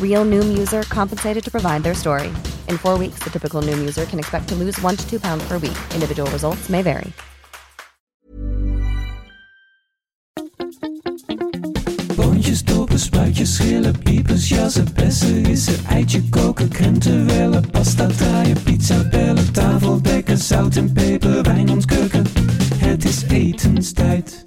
Real 0.00 0.24
Noom 0.24 0.58
user 0.58 0.82
compensated 0.82 1.44
to 1.44 1.50
provide 1.52 1.84
their 1.84 1.94
story. 1.94 2.32
In 2.66 2.78
four 2.78 2.98
weeks, 2.98 3.20
the 3.22 3.30
typical 3.30 3.62
Noom 3.62 3.78
user 3.78 4.06
can 4.06 4.18
expect 4.18 4.48
to 4.48 4.56
lose 4.56 4.82
one 4.82 4.96
to 4.96 5.08
two 5.08 5.20
pounds 5.20 5.46
per 5.46 5.58
week. 5.58 5.78
Individual 5.94 6.28
results 6.32 6.68
may 6.68 6.82
vary. 6.82 7.12
Boontjes, 12.16 12.64
dopen, 12.64 12.98
spuitjes, 12.98 13.54
schillen, 13.54 13.98
piepers, 13.98 14.48
jassen, 14.48 14.88
bessen, 14.94 15.44
rissen, 15.44 15.84
eitje 15.86 16.22
koken, 16.30 16.68
krenten 16.68 17.26
wellen, 17.26 17.70
pasta 17.70 18.06
draaien, 18.06 18.62
pizza 18.62 19.08
bellen, 19.08 19.52
tafel 19.52 20.02
dekken, 20.02 20.38
zout 20.38 20.76
en 20.76 20.92
peper, 20.92 21.42
wijn 21.42 21.70
ontkurken. 21.70 22.26
Het 22.74 23.04
is 23.04 23.22
etenstijd, 23.22 24.44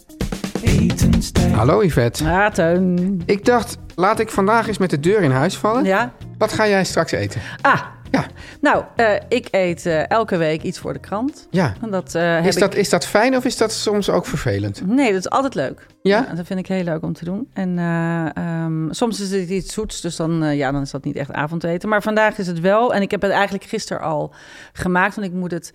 etenstijd. 0.64 1.52
Hallo 1.54 1.84
Yvette. 1.84 2.24
Ja, 2.24 2.50
Teun. 2.50 3.22
Ik 3.26 3.46
dacht, 3.46 3.78
laat 3.96 4.20
ik 4.20 4.30
vandaag 4.30 4.68
eens 4.68 4.78
met 4.78 4.90
de 4.90 5.00
deur 5.00 5.22
in 5.22 5.32
huis 5.32 5.58
vallen. 5.58 5.84
Ja? 5.84 6.14
Wat 6.38 6.54
ga 6.54 6.68
jij 6.68 6.84
straks 6.84 7.12
eten? 7.12 7.42
Ah, 7.62 7.82
Ja, 8.12 8.26
nou, 8.62 8.84
eh, 8.96 9.14
ik 9.28 9.48
eet 9.52 9.86
eh, 9.86 10.10
elke 10.10 10.38
week 10.38 10.62
iets 10.62 10.80
voor 10.80 10.94
de 10.94 11.00
krant. 11.00 11.48
ja. 11.50 11.74
En 11.82 11.92
dat, 11.92 12.16
eh, 12.16 12.36
heb 12.36 12.46
Is 12.46 12.56
dat, 12.56 12.74
ik... 12.74 12.80
is 12.80 12.90
dat 12.90 13.06
fijn 13.06 13.36
of 13.36 13.46
is 13.46 13.58
dat 13.58 13.72
soms 13.74 14.10
ook 14.10 14.26
vervelend? 14.26 14.82
Nee, 14.88 15.12
dat 15.12 15.20
is 15.20 15.30
altijd 15.30 15.56
leuk. 15.56 15.86
Ja? 16.02 16.28
dat 16.36 16.46
vind 16.46 16.60
ik 16.60 16.68
heel 16.68 16.84
leuk 16.84 17.04
om 17.04 17.14
te 17.14 17.26
doen. 17.26 17.48
En 17.54 17.78
eh, 17.80 18.36
ehm, 18.36 18.92
soms 18.92 19.20
is 19.20 19.32
het 19.32 19.50
iets 19.50 19.74
zoets, 19.74 20.02
dus 20.02 20.16
dan, 20.16 20.56
ja, 20.56 20.72
dan 20.72 20.82
is 20.82 20.92
dat 20.92 21.04
niet 21.04 21.16
echt 21.16 21.32
avondeten. 21.32 21.90
Maar 21.90 22.02
vandaag 22.02 22.38
is 22.38 22.48
het 22.48 22.60
wel. 22.60 22.94
En 22.94 23.02
ik 23.02 23.12
heb 23.12 23.22
het 23.22 23.32
eigenlijk 23.32 23.64
gisteren 23.64 24.02
al 24.04 24.34
gemaakt, 24.74 25.16
want 25.16 25.28
ik 25.28 25.34
moet 25.34 25.52
het 25.52 25.74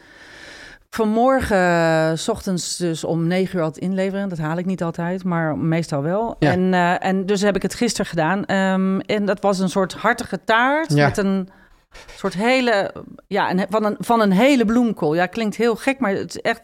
vanmorgen, 0.90 1.56
eh, 1.56 2.10
s 2.14 2.28
ochtends 2.28 2.76
dus 2.76 3.04
om 3.04 3.26
negen 3.26 3.56
uur 3.58 3.64
altijd 3.64 3.84
inleveren. 3.84 4.28
Dat 4.28 4.38
haal 4.38 4.56
ik 4.58 4.66
niet 4.66 4.82
altijd, 4.82 5.24
maar 5.24 5.58
meestal 5.58 6.02
wel. 6.02 6.36
Ja. 6.38 6.50
En, 6.50 6.74
eh, 6.74 7.04
en 7.06 7.26
dus 7.26 7.40
heb 7.40 7.56
ik 7.56 7.62
het 7.62 7.74
gisteren 7.74 8.06
gedaan. 8.06 8.44
Ehm, 8.44 8.98
en 8.98 9.24
dat 9.24 9.40
was 9.40 9.58
een 9.58 9.68
soort 9.68 9.92
hartige 9.94 10.44
taart 10.44 10.94
Ja. 10.94 11.06
met 11.06 11.16
een 11.16 11.48
soort 12.16 12.34
hele, 12.34 12.92
ja, 13.26 13.50
een, 13.50 13.66
van, 13.70 13.84
een, 13.84 13.96
van 13.98 14.20
een 14.20 14.32
hele 14.32 14.64
bloemkool. 14.64 15.14
Ja, 15.14 15.26
klinkt 15.26 15.56
heel 15.56 15.76
gek, 15.76 15.98
maar 15.98 16.10
het 16.14 16.28
is 16.36 16.40
echt, 16.40 16.62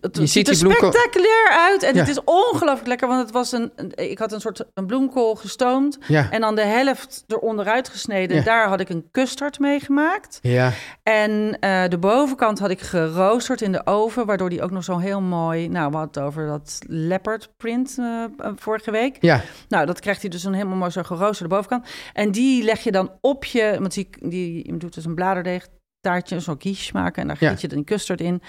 het 0.00 0.16
Je 0.16 0.26
ziet 0.26 0.48
er 0.48 0.54
spectaculair 0.54 1.48
uit. 1.50 1.82
En 1.82 1.94
Ja. 1.94 2.00
het 2.00 2.08
is 2.08 2.24
ongelooflijk 2.24 2.86
lekker, 2.88 3.08
want 3.08 3.20
het 3.20 3.30
was 3.30 3.52
een, 3.52 3.72
een- 3.76 3.92
ik 4.10 4.18
had 4.18 4.32
een 4.32 4.40
soort 4.40 4.64
een 4.74 4.86
bloemkool 4.86 5.34
gestoomd 5.34 5.98
Ja. 6.08 6.30
en 6.30 6.40
dan 6.40 6.54
de 6.54 6.62
helft 6.62 7.24
eronderuit 7.26 7.88
gesneden. 7.88 8.36
Ja. 8.36 8.42
Daar 8.42 8.68
had 8.68 8.80
ik 8.80 8.88
een 8.88 9.08
custard 9.12 9.58
mee 9.58 9.80
gemaakt. 9.80 10.38
Ja, 10.42 10.72
En 11.02 11.56
eh, 11.60 11.88
de 11.88 11.98
bovenkant 11.98 12.58
had 12.58 12.70
ik 12.70 12.80
geroosterd 12.80 13.60
in 13.60 13.72
de 13.72 13.86
oven, 13.86 14.26
waardoor 14.26 14.50
die 14.50 14.62
ook 14.62 14.70
nog 14.70 14.84
zo 14.84 14.98
heel 14.98 15.20
mooi. 15.20 15.68
Nou, 15.68 15.90
we 15.90 15.96
hadden 15.96 16.22
het 16.22 16.30
over 16.32 16.46
dat 16.46 16.78
leopard 16.86 17.48
print 17.56 17.96
eh, 17.98 18.24
vorige 18.56 18.90
week. 18.90 19.16
ja. 19.20 19.40
Nou, 19.68 19.86
dat 19.86 20.00
krijgt 20.00 20.20
hij 20.20 20.30
dus 20.30 20.44
een 20.44 20.52
helemaal 20.54 20.76
mooi 20.76 20.90
zo 20.90 21.02
geroosterde 21.02 21.54
bovenkant. 21.54 21.86
En 22.12 22.30
die 22.32 22.64
leg 22.64 22.80
je 22.84 22.92
dan 22.92 23.10
op 23.20 23.44
je, 23.44 23.76
want 23.80 23.94
die, 23.94 24.08
die 24.20 24.63
je 24.66 24.76
doet 24.76 24.94
dus 24.94 25.04
een 25.04 25.14
bladerdeeg 25.14 25.66
taartje, 26.00 26.40
zo'n 26.40 26.56
quiche 26.58 26.90
maken 26.92 27.22
en 27.22 27.28
daar 27.28 27.36
giet 27.36 27.60
je 27.60 27.68
dan 27.68 27.84
custard 27.84 28.20
in. 28.20 28.42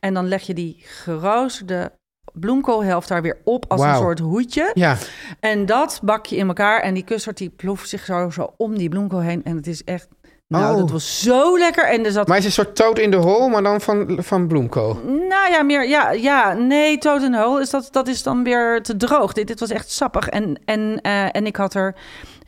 En 0.00 0.14
dan 0.14 0.28
leg 0.28 0.42
je 0.42 0.54
die 0.54 0.76
geroosterde 0.84 1.92
bloemkoolhelft 2.32 3.08
daar 3.08 3.22
weer 3.22 3.38
op 3.44 3.64
als 3.68 3.80
een 3.82 3.96
soort 3.96 4.18
hoedje. 4.18 4.70
Ja, 4.74 4.96
En 5.40 5.66
dat 5.66 6.00
bak 6.02 6.26
je 6.26 6.36
in 6.36 6.46
elkaar 6.48 6.80
en 6.80 6.94
die 6.94 7.04
custard 7.04 7.36
die 7.36 7.50
ploeft 7.50 7.88
zich 7.88 8.04
zo, 8.04 8.30
zo 8.30 8.54
om 8.56 8.78
die 8.78 8.88
bloemkool 8.88 9.20
heen. 9.20 9.44
En 9.44 9.56
het 9.56 9.66
is 9.66 9.84
echt, 9.84 10.08
nou, 10.46 10.72
Oh. 10.72 10.78
dat 10.80 10.90
was 10.90 11.22
zo 11.22 11.58
lekker. 11.58 11.84
En 11.88 12.04
er 12.04 12.12
zat 12.12 12.28
maar 12.28 12.38
is 12.38 12.44
een 12.44 12.52
soort 12.52 12.76
toad 12.76 12.98
in 12.98 13.10
de 13.10 13.16
hole, 13.16 13.48
maar 13.50 13.62
dan 13.62 13.80
van, 13.80 14.18
van 14.22 14.46
bloemkool. 14.46 14.94
Nou 15.04 15.50
ja, 15.50 15.62
meer, 15.62 15.88
ja, 15.88 16.10
ja, 16.10 16.52
nee, 16.52 16.98
Toad 16.98 17.22
and 17.22 17.34
Hole 17.36 17.60
is 17.60 17.70
dat, 17.70 17.88
dat 17.90 18.08
is 18.08 18.22
dan 18.22 18.44
weer 18.44 18.82
te 18.82 18.96
droog. 18.96 19.32
Dit, 19.32 19.46
dit 19.46 19.60
was 19.60 19.70
echt 19.70 19.90
sappig. 19.90 20.28
En, 20.28 20.60
en, 20.64 21.00
eh, 21.02 21.36
en 21.36 21.46
ik 21.46 21.56
had 21.56 21.74
er 21.74 21.94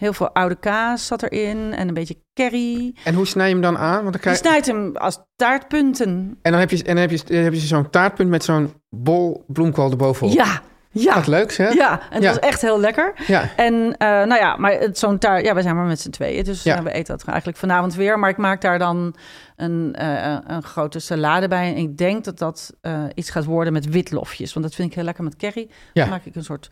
heel 0.02 0.12
veel 0.12 0.30
oude 0.30 0.54
kaas 0.54 1.06
zat 1.06 1.22
erin 1.22 1.72
en 1.72 1.88
een 1.88 1.94
beetje 1.94 2.16
curry. 2.34 2.94
En 3.04 3.14
hoe 3.14 3.26
snij 3.26 3.46
je 3.46 3.52
hem 3.52 3.62
dan 3.62 3.78
aan? 3.78 3.90
Want 3.92 4.02
dan 4.02 4.12
Je 4.12 4.18
krijg... 4.18 4.36
snijdt 4.36 4.66
hem 4.66 4.96
als 4.96 5.18
taartpunten. 5.36 6.38
En 6.42 6.50
dan 6.50 6.60
heb 6.60 6.70
je, 6.70 6.76
en 6.76 6.84
dan 6.84 6.96
heb 6.96 7.10
je, 7.10 7.20
dan 7.26 7.36
heb 7.36 7.52
je 7.52 7.58
zo'n 7.60 7.90
taartpunt 7.90 8.28
met 8.30 8.44
zo'n 8.44 8.72
bol 8.90 9.44
bloemkool 9.46 9.90
erbovenop. 9.90 10.34
Ja, 10.34 10.60
ja. 10.90 11.14
Wat 11.14 11.26
leuk, 11.26 11.56
hè? 11.56 11.68
Ja, 11.68 11.90
en 11.92 12.14
het 12.14 12.22
Ja. 12.22 12.28
was 12.28 12.38
echt 12.38 12.60
heel 12.62 12.80
lekker. 12.80 13.12
Ja. 13.26 13.48
En 13.56 13.94
eh, 13.98 14.08
nou 14.08 14.34
ja, 14.34 14.56
maar 14.56 14.72
het- 14.72 14.98
zo'n 14.98 15.18
taart, 15.18 15.44
ja, 15.44 15.54
we 15.54 15.62
zijn 15.62 15.76
maar 15.76 15.84
met 15.86 16.00
z'n 16.00 16.10
tweeën. 16.10 16.44
Dus 16.44 16.62
ja. 16.62 16.82
we 16.82 16.92
eten 16.92 17.16
dat 17.16 17.26
eigenlijk 17.26 17.58
vanavond 17.58 17.94
weer. 17.94 18.18
Maar 18.18 18.30
ik 18.30 18.36
maak 18.36 18.60
daar 18.60 18.78
dan 18.78 19.14
een, 19.56 19.94
eh, 19.94 20.36
een 20.46 20.62
grote 20.62 20.98
salade 20.98 21.48
bij. 21.48 21.68
En 21.68 21.76
ik 21.76 21.98
denk 21.98 22.24
dat 22.24 22.38
dat 22.38 22.72
eh, 22.80 23.04
iets 23.14 23.30
gaat 23.30 23.44
worden 23.44 23.72
met 23.72 23.88
witlofjes. 23.88 24.52
Want 24.52 24.66
dat 24.66 24.74
vind 24.74 24.88
ik 24.88 24.94
heel 24.94 25.04
lekker 25.04 25.24
met 25.24 25.36
curry. 25.36 25.68
Ja. 25.92 26.02
Dan 26.02 26.10
maak 26.10 26.24
ik 26.24 26.34
een 26.34 26.44
soort 26.44 26.70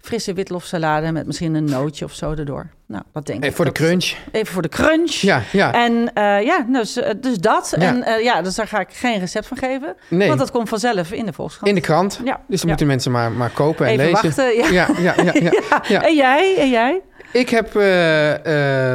frisse 0.00 0.32
witlofsalade 0.32 1.12
met 1.12 1.26
misschien 1.26 1.54
een 1.54 1.64
nootje 1.64 2.04
of 2.04 2.12
zo 2.14 2.30
erdoor. 2.30 2.70
Nou, 2.86 3.04
wat 3.12 3.26
denk 3.26 3.42
En 3.42 3.48
ik. 3.48 3.54
voor 3.54 3.64
de 3.64 3.72
crunch. 3.72 4.12
Even 4.32 4.52
voor 4.52 4.62
de 4.62 4.68
crunch. 4.68 5.10
Ja, 5.10 5.42
ja. 5.52 5.72
En 5.72 6.12
eh, 6.14 6.42
ja, 6.42 6.66
dus, 6.68 6.96
eh, 6.96 7.10
dus 7.20 7.38
dat. 7.38 7.74
Ja. 7.78 7.86
En 7.86 8.02
eh, 8.02 8.22
ja, 8.24 8.42
dus 8.42 8.54
daar 8.54 8.66
ga 8.66 8.80
ik 8.80 8.88
geen 8.90 9.18
recept 9.18 9.46
van 9.46 9.56
geven. 9.56 9.94
Nee. 10.08 10.26
Want 10.28 10.38
dat 10.40 10.50
komt 10.50 10.68
vanzelf 10.68 11.12
in 11.12 11.26
de 11.26 11.32
Volkskrant. 11.32 11.68
In 11.68 11.74
de 11.74 11.80
krant. 11.80 12.20
Ja. 12.24 12.40
Dus 12.48 12.58
dan 12.60 12.68
moeten 12.68 12.86
mensen 12.86 13.12
maar, 13.12 13.32
maar 13.32 13.50
kopen 13.50 13.86
en 13.86 13.92
Even 13.92 14.04
lezen. 14.04 14.22
wachten, 14.22 14.56
ja. 14.56 14.68
Ja, 14.68 14.88
ja, 14.98 15.14
ja, 15.22 15.32
ja. 15.34 15.50
Ja. 15.70 15.82
ja. 15.88 16.02
En 16.06 16.14
jij? 16.14 16.56
En 16.58 16.70
jij? 16.70 17.00
Ik 17.32 17.48
heb 17.48 17.74
eh 17.76 18.94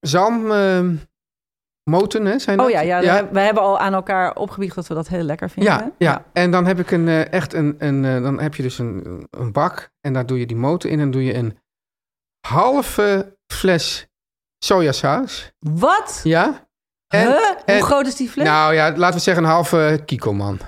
zalm 0.00 0.52
moten, 1.90 2.24
hè, 2.24 2.38
zijn 2.38 2.56
dat? 2.56 2.66
Oh 2.66 2.72
ja, 2.72 2.80
ja, 2.80 3.28
we 3.32 3.40
hebben 3.40 3.62
al 3.62 3.78
aan 3.78 3.94
elkaar 3.94 4.34
opgebiecht 4.34 4.74
dat 4.74 4.86
we 4.86 4.94
dat 4.94 5.08
heel 5.08 5.22
lekker 5.22 5.50
vinden. 5.50 5.72
Ja, 5.72 5.90
ja. 5.98 6.24
en 6.32 6.50
dan 6.50 6.66
heb 6.66 6.78
ik 6.78 6.90
een, 6.90 7.08
eh, 7.08 7.32
echt 7.32 7.52
een, 7.52 7.74
een 7.78 8.04
eh, 8.04 8.22
dan 8.22 8.40
heb 8.40 8.54
je 8.54 8.62
dus 8.62 8.78
een, 8.78 9.26
een 9.30 9.52
bak 9.52 9.90
en 10.00 10.12
daar 10.12 10.26
doe 10.26 10.38
je 10.38 10.46
die 10.46 10.56
motor 10.56 10.90
in 10.90 11.00
en 11.00 11.10
doe 11.10 11.24
je 11.24 11.34
een 11.34 11.58
halve 12.46 13.36
fles 13.52 14.06
sojasaus. 14.64 15.52
Wat? 15.58 16.20
Ja. 16.22 16.66
En, 17.08 17.26
Huh? 17.26 17.36
en- 17.64 17.74
Hoe 17.76 17.84
groot 17.84 18.06
is 18.06 18.16
die 18.16 18.28
fles? 18.28 18.44
Nou 18.46 18.74
ja, 18.74 18.96
laten 18.96 19.16
we 19.16 19.22
zeggen 19.22 19.44
een 19.44 19.50
halve 19.50 20.02
kiko 20.04 20.32
man. 20.32 20.58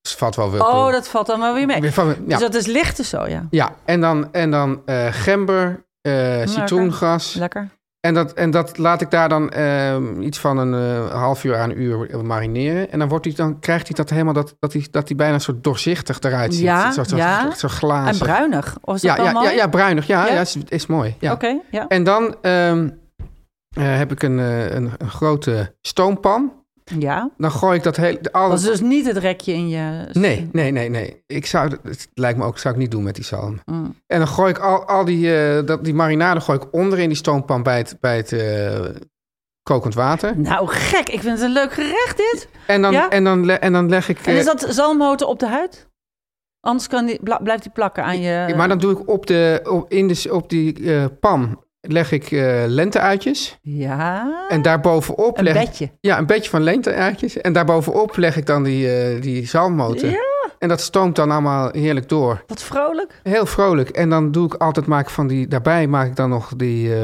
Dus 0.00 0.14
valt 0.14 0.36
wel 0.36 0.50
wel. 0.50 0.66
oh, 0.66 0.92
dat 0.92 1.08
valt 1.08 1.26
dan 1.26 1.40
wel 1.40 1.54
weer 1.54 1.66
mee. 1.66 1.80
Weer 1.80 1.92
ja. 2.06 2.14
Dus 2.26 2.38
dat 2.38 2.54
is 2.54 2.66
lichte 2.66 3.04
soja. 3.04 3.46
ja, 3.50 3.74
en 3.84 4.00
dan, 4.00 4.32
en 4.32 4.50
dan 4.50 4.82
eh, 4.84 5.06
gember, 5.10 5.86
eh, 6.00 6.46
citroengras. 6.46 7.34
Lekker. 7.34 7.68
En 8.06 8.14
dat, 8.14 8.32
en 8.32 8.50
dat 8.50 8.78
laat 8.78 9.00
ik 9.00 9.10
daar 9.10 9.28
dan 9.28 9.50
ehm, 9.50 10.22
iets 10.22 10.38
van 10.38 10.58
een 10.58 10.74
eh, 10.74 11.20
half 11.20 11.44
uur 11.44 11.56
aan 11.56 11.70
een 11.70 11.80
uur 11.80 12.24
marineren. 12.24 12.90
En 12.90 12.98
dan, 12.98 13.08
wordt 13.08 13.24
die, 13.24 13.34
dan 13.34 13.58
krijgt 13.58 13.86
hij 13.86 13.96
dat 13.96 14.10
helemaal, 14.10 14.32
dat, 14.32 14.56
dat, 14.58 14.72
hij, 14.72 14.86
dat 14.90 15.08
hij 15.08 15.16
bijna 15.16 15.34
een 15.34 15.40
soort 15.40 15.64
doorzichtig 15.64 16.20
eruit 16.20 16.54
ziet. 16.54 16.62
Ja, 16.62 16.92
zo, 16.92 17.04
zo, 17.04 17.16
ja. 17.16 17.54
Zo, 17.54 17.68
glazig. 17.68 18.20
En 18.20 18.26
bruinig. 18.26 18.76
Of 18.80 18.94
is 18.94 19.02
Ja, 19.02 19.16
ja, 19.16 19.32
mooi? 19.32 19.46
ja, 19.46 19.52
ja, 19.52 19.66
bruinig. 19.66 20.06
Ja, 20.06 20.26
Ja? 20.26 20.32
ja? 20.32 20.40
is, 20.40 20.56
is 20.68 20.86
mooi. 20.86 21.16
Ja. 21.18 21.32
Oké, 21.32 21.60
ja. 21.70 21.88
En 21.88 22.04
dan 22.04 22.36
ehm, 22.40 22.88
eh, 23.76 23.96
heb 23.96 24.12
ik 24.12 24.22
een, 24.22 24.38
eh, 24.38 24.70
een, 24.70 24.90
een 24.98 25.10
grote 25.10 25.74
stoompan. 25.80 26.52
Ja. 26.84 27.30
Dan 27.36 27.50
gooi 27.50 27.76
ik 27.76 27.82
dat 27.82 27.96
hele... 27.96 28.18
Alle... 28.32 28.48
Dat 28.48 28.58
is 28.58 28.64
dus 28.64 28.80
niet 28.80 29.06
het 29.06 29.16
rekje 29.16 29.52
in 29.52 29.68
je... 29.68 30.08
Nee, 30.12 30.48
nee, 30.52 30.70
nee, 30.70 30.88
nee. 30.88 31.22
Ik 31.26 31.46
zou, 31.46 31.76
het 31.82 32.08
lijkt 32.14 32.38
me 32.38 32.44
ook, 32.44 32.58
zou 32.58 32.74
ik 32.74 32.80
niet 32.80 32.90
doen 32.90 33.02
met 33.02 33.14
die 33.14 33.24
zalm. 33.24 33.60
Mm. 33.64 33.96
En 34.06 34.18
dan 34.18 34.28
gooi 34.28 34.50
ik 34.50 34.58
al, 34.58 34.84
al 34.84 35.04
die, 35.04 35.36
eh, 35.36 35.66
dat, 35.66 35.84
die 35.84 35.94
marinade 35.94 36.40
gooi 36.40 36.58
ik 36.58 36.72
onder 36.72 36.98
in 36.98 37.08
die 37.08 37.16
stoompan 37.16 37.62
bij 37.62 37.78
het, 37.78 37.96
bij 38.00 38.16
het, 38.16 38.32
eh, 38.32 38.84
kokend 39.62 39.94
water. 39.94 40.38
Nou, 40.38 40.68
gek. 40.68 41.08
Ik 41.08 41.20
vind 41.20 41.32
het 41.32 41.40
een 41.40 41.52
leuk 41.52 41.72
gerecht, 41.72 42.16
dit. 42.16 42.48
En 42.66 42.82
dan, 42.82 42.92
Ja? 42.92 43.10
en 43.10 43.24
dan, 43.24 43.50
en 43.50 43.72
dan 43.72 43.88
leg 43.88 44.08
ik... 44.08 44.18
En 44.18 44.34
is 44.34 44.46
eh, 44.46 44.56
dat 44.56 44.74
zalmmoten 44.74 45.28
op 45.28 45.38
de 45.38 45.48
huid? 45.48 45.90
Anders 46.60 46.88
kan 46.88 47.06
die, 47.06 47.20
blijft 47.42 47.62
die 47.62 47.72
plakken 47.72 48.04
aan 48.04 48.20
je... 48.20 48.54
Maar 48.56 48.68
dan 48.68 48.78
doe 48.78 48.92
ik 48.92 49.08
op, 49.08 49.26
de, 49.26 49.60
op, 49.70 49.90
in 49.90 50.08
de, 50.08 50.28
op 50.30 50.48
die 50.48 51.08
pan 51.08 51.64
leg 51.88 52.12
ik 52.12 52.30
eh 52.30 52.62
lenteuitjes. 52.66 53.58
Ja, 53.62 54.44
En 54.48 54.62
daarbovenop 54.62 55.38
een 55.38 55.44
leg 55.44 55.54
bedje. 55.64 55.90
Ja, 56.00 56.18
een 56.18 56.26
beetje 56.26 56.50
van 56.50 56.62
lenteuitjes. 56.62 57.40
En 57.40 57.52
daarbovenop 57.52 58.16
leg 58.16 58.36
ik 58.36 58.46
dan 58.46 58.62
die, 58.62 58.92
eh 58.96 59.22
die 59.22 59.46
zalmmoten. 59.46 60.10
Ja. 60.10 60.30
En 60.58 60.68
dat 60.68 60.80
stoomt 60.80 61.16
dan 61.16 61.30
allemaal 61.30 61.68
heerlijk 61.72 62.08
door. 62.08 62.44
Wat 62.46 62.62
vrolijk. 62.62 63.20
Heel 63.22 63.46
vrolijk. 63.46 63.88
En 63.88 64.10
dan 64.10 64.30
doe 64.32 64.46
ik 64.46 64.54
altijd 64.54 64.86
maak 64.86 65.10
van 65.10 65.26
die. 65.26 65.46
Daarbij 65.48 65.86
maak 65.86 66.06
ik 66.06 66.16
dan 66.16 66.28
nog 66.28 66.52
die. 66.56 66.94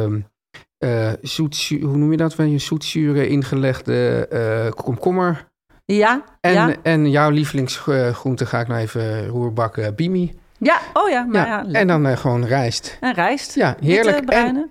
eh, 0.78 1.12
zoetzu- 1.22 1.80
hoe 1.80 1.96
noem 1.96 2.10
je 2.10 2.16
dat? 2.16 2.34
Van 2.34 2.50
je 2.50 2.58
zoetzure 2.58 3.28
ingelegde 3.28 4.72
komkommer. 4.74 5.46
Ja, 5.84 6.24
En, 6.40 6.52
ja. 6.52 6.74
en 6.82 7.10
jouw 7.10 7.30
lievelingsgroente 7.30 8.46
ga 8.46 8.60
ik 8.60 8.68
nou 8.68 8.80
even 8.80 9.26
roerbakken. 9.26 9.94
Bimi. 9.94 10.38
Ja, 10.58 10.78
oh 10.92 11.08
ja. 11.10 11.22
Maar 11.24 11.46
ja, 11.46 11.64
Ja, 11.68 11.78
en 11.80 11.86
dan 11.86 12.06
eh, 12.06 12.16
gewoon 12.16 12.44
rijst. 12.44 12.96
En 13.00 13.14
rijst. 13.14 13.54
Ja, 13.54 13.76
heerlijk. 13.80 14.16
Witte, 14.16 14.24
bruine. 14.32 14.58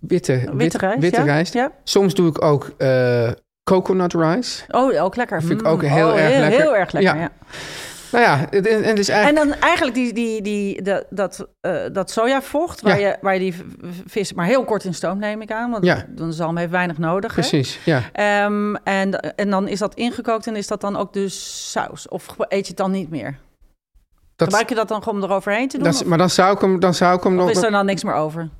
witte, 0.00 0.32
Witte, 0.32 0.56
witte, 0.56 0.78
rijst. 0.78 1.00
witte 1.00 1.18
ja. 1.20 1.24
rijst. 1.26 1.52
Ja. 1.54 1.72
Soms 1.84 2.14
doe 2.14 2.28
ik 2.28 2.44
ook 2.44 2.70
eh, 2.78 3.30
coconut 3.64 4.12
rice. 4.14 4.62
Oh, 4.68 5.02
ook 5.02 5.16
lekker. 5.16 5.40
Vind 5.42 5.60
ik 5.60 5.66
Mm, 5.66 5.72
ook 5.72 5.82
heel 5.82 6.08
oh, 6.08 6.18
erg 6.20 6.30
heel, 6.30 6.40
lekker. 6.40 6.60
Heel 6.60 6.76
erg 6.76 6.92
lekker, 6.92 7.16
Ja. 7.20 7.30
Nou 8.12 8.24
ja, 8.24 8.46
het, 8.50 8.66
en 8.66 8.84
het 8.84 8.98
is 8.98 9.08
En 9.08 9.14
eigenlijk... 9.14 9.50
dan 9.50 9.60
eigenlijk 9.60 9.94
die, 9.96 10.12
die, 10.12 10.42
die, 10.42 10.82
dat, 10.82 11.04
dat, 11.10 11.48
eh, 11.60 11.72
dat 11.92 12.10
sojavocht, 12.10 12.80
waar, 12.80 13.00
Ja. 13.00 13.08
je, 13.08 13.16
waar 13.20 13.34
je 13.34 13.40
die 13.40 13.54
vis 14.06 14.32
maar 14.32 14.46
heel 14.46 14.64
kort 14.64 14.84
in 14.84 14.94
stoom 14.94 15.18
neem 15.18 15.42
ik 15.42 15.52
aan. 15.52 15.70
Want 15.70 15.84
Ja. 15.84 16.04
dan 16.08 16.32
zalm 16.32 16.56
heeft 16.56 16.70
weinig 16.70 16.98
nodig. 16.98 17.34
hè? 17.34 17.40
Precies, 17.40 17.78
ja. 17.84 18.02
Ehm, 18.12 18.74
en, 18.74 19.20
en 19.20 19.50
dan 19.50 19.68
is 19.68 19.78
dat 19.78 19.94
ingekookt 19.94 20.46
en 20.46 20.56
is 20.56 20.66
dat 20.66 20.80
dan 20.80 20.96
ook 20.96 21.12
dus 21.12 21.70
saus? 21.72 22.08
Of 22.08 22.26
eet 22.38 22.48
je 22.50 22.68
het 22.68 22.76
dan 22.76 22.90
niet 22.90 23.10
meer? 23.10 23.38
Dat, 24.40 24.48
Gebruik 24.48 24.68
je 24.68 24.74
dat 24.74 24.88
dan 24.88 25.02
gewoon 25.02 25.22
om 25.22 25.28
eroverheen 25.30 25.68
te 25.68 25.76
doen? 25.78 25.86
dat 25.92 26.04
maar 26.04 26.18
dan 26.18 26.30
zou 26.30 26.54
ik 26.54 26.60
hem, 26.60 26.80
dan 26.80 26.94
zou 26.94 27.16
ik 27.16 27.22
hem 27.22 27.32
of 27.38 27.38
nog... 27.46 27.50
is 27.56 27.62
er 27.62 27.70
dan 27.70 27.86
niks 27.86 28.04
meer 28.04 28.14
over? 28.14 28.50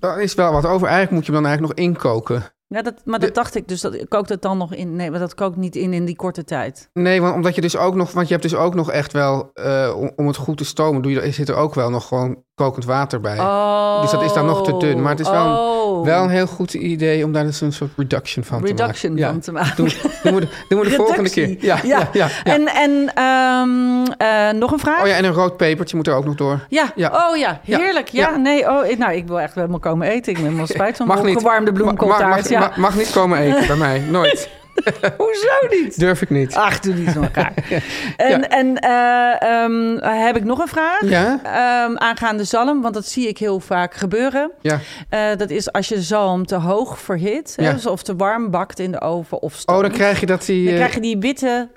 Er 0.00 0.20
is 0.20 0.34
wel 0.34 0.52
wat 0.52 0.66
over. 0.66 0.86
Eigenlijk 0.88 1.10
moet 1.10 1.26
je 1.26 1.32
hem 1.32 1.42
dan 1.42 1.50
eigenlijk 1.50 1.78
nog 1.78 1.86
inkoken. 1.86 2.42
Ja, 2.66 2.82
dat, 2.82 2.94
maar 3.04 3.18
dat 3.18 3.34
dacht 3.34 3.54
ik 3.54 3.68
dus. 3.68 3.80
Dat, 3.80 4.08
kookt 4.08 4.28
het 4.28 4.42
dan 4.42 4.58
nog 4.58 4.74
in? 4.74 4.96
Nee, 4.96 5.10
maar 5.10 5.20
dat 5.20 5.34
kookt 5.34 5.56
niet 5.56 5.76
in 5.76 5.92
in 5.92 6.04
die 6.04 6.16
korte 6.16 6.44
tijd. 6.44 6.90
Nee, 6.92 7.20
want 7.20 7.34
omdat 7.34 7.54
je 7.54 7.60
dus 7.60 7.76
ook 7.76 7.94
nog... 7.94 8.12
Want 8.12 8.26
je 8.28 8.32
hebt 8.34 8.48
dus 8.48 8.58
ook 8.58 8.74
nog 8.74 8.90
echt 8.90 9.12
wel... 9.12 9.50
eh, 9.54 9.92
om, 9.96 10.10
om 10.16 10.26
het 10.26 10.36
goed 10.36 10.56
te 10.56 10.64
stomen, 10.64 11.02
doe 11.02 11.12
je, 11.12 11.20
er 11.20 11.32
zit 11.32 11.48
er 11.48 11.54
ook 11.56 11.74
wel 11.74 11.90
nog 11.90 12.08
gewoon 12.08 12.42
kokend 12.54 12.84
water 12.84 13.20
bij. 13.20 13.38
Oh. 13.38 14.00
Dus 14.00 14.10
dat 14.10 14.22
is 14.22 14.32
dan 14.32 14.46
nog 14.46 14.64
te 14.64 14.76
dun. 14.76 15.02
Maar 15.02 15.10
het 15.10 15.20
is 15.20 15.30
wel 15.30 15.46
een- 15.46 15.56
Oh. 15.56 15.83
Wel 16.04 16.24
een 16.24 16.30
heel 16.30 16.46
goed 16.46 16.74
idee 16.74 17.24
om 17.24 17.32
daar 17.32 17.44
dus 17.44 17.60
een 17.60 17.72
soort 17.72 17.90
reduction 17.96 18.44
van 18.44 18.64
reduction 18.64 19.14
te 19.14 19.20
maken. 19.20 19.32
van 19.32 19.40
te 19.40 19.52
maken. 19.52 19.76
Doen, 19.76 19.92
doen 20.22 20.34
we 20.34 20.40
de, 20.40 20.48
doen 20.68 20.80
we 20.80 20.88
de 20.88 20.94
volgende 20.94 21.30
keer. 21.30 21.56
Ja, 21.60 21.78
ja. 21.84 22.08
ja. 22.12 22.28
En, 22.44 22.66
en 22.66 23.12
ehm, 23.14 24.12
eh, 24.18 24.58
nog 24.60 24.72
een 24.72 24.78
vraag? 24.78 25.02
Oh 25.02 25.06
ja, 25.06 25.16
en 25.16 25.24
een 25.24 25.32
rood 25.32 25.56
pepertje 25.56 25.96
moet 25.96 26.06
er 26.06 26.14
ook 26.14 26.24
nog 26.24 26.34
door. 26.34 26.60
Ja. 26.68 26.92
Ja. 26.94 27.28
oh 27.28 27.36
ja, 27.36 27.60
heerlijk. 27.64 28.08
Ja, 28.08 28.36
nee, 28.36 28.70
oh, 28.70 28.86
ik, 28.86 28.98
nou, 28.98 29.12
ik 29.12 29.26
wil 29.26 29.40
echt 29.40 29.54
helemaal 29.54 29.78
komen 29.78 30.08
eten. 30.08 30.32
Ik 30.32 30.42
ben 30.42 30.56
wel 30.56 30.66
spijt 30.76 30.96
van 30.96 31.06
Mag 31.06 31.22
niet. 31.22 31.42
mag, 31.42 31.62
bloemkooltaart. 31.72 32.48
Ja. 32.48 32.60
mag, 32.60 32.76
mag 32.76 32.96
niet 32.96 33.10
komen 33.10 33.38
eten 33.38 33.66
bij 33.66 33.76
mij. 33.76 33.98
Nooit. 34.10 34.48
Hoezo 35.16 35.48
niet? 35.70 35.98
Durf 35.98 36.22
ik 36.22 36.30
niet. 36.30 36.54
Ach, 36.54 36.80
doe 36.80 36.94
niet 36.94 37.10
zo 37.10 37.22
elkaar. 37.22 37.52
En, 38.16 38.48
en 38.48 38.78
eh, 38.78 39.42
ehm, 39.42 39.96
heb 40.20 40.36
ik 40.36 40.44
nog 40.44 40.58
een 40.58 40.68
vraag? 40.68 41.00
Ja? 41.04 41.40
Ehm, 41.42 41.96
aangaande 41.96 42.44
zalm, 42.44 42.82
want 42.82 42.94
dat 42.94 43.06
zie 43.06 43.28
ik 43.28 43.38
heel 43.38 43.60
vaak 43.60 43.94
gebeuren. 43.94 44.50
Ja. 44.60 44.80
Eh, 45.08 45.36
dat 45.36 45.50
is 45.50 45.72
als 45.72 45.88
je 45.88 46.02
zalm 46.02 46.46
te 46.46 46.54
hoog 46.54 46.98
verhit, 46.98 47.56
hè, 47.56 47.72
dus 47.72 47.86
of 47.86 48.02
te 48.02 48.16
warm 48.16 48.50
bakt 48.50 48.78
in 48.78 48.90
de 48.92 49.00
oven 49.00 49.42
of 49.42 49.54
stoomt. 49.54 49.78
Oh, 49.78 49.84
dan 49.84 49.94
krijg 49.94 50.20
je 50.20 50.26
dat 50.26 50.44
die... 50.44 50.64
Dan 50.64 50.72
eh, 50.72 50.78
krijg 50.78 50.94
je 50.94 51.00
die 51.00 51.18
witte 51.18 51.68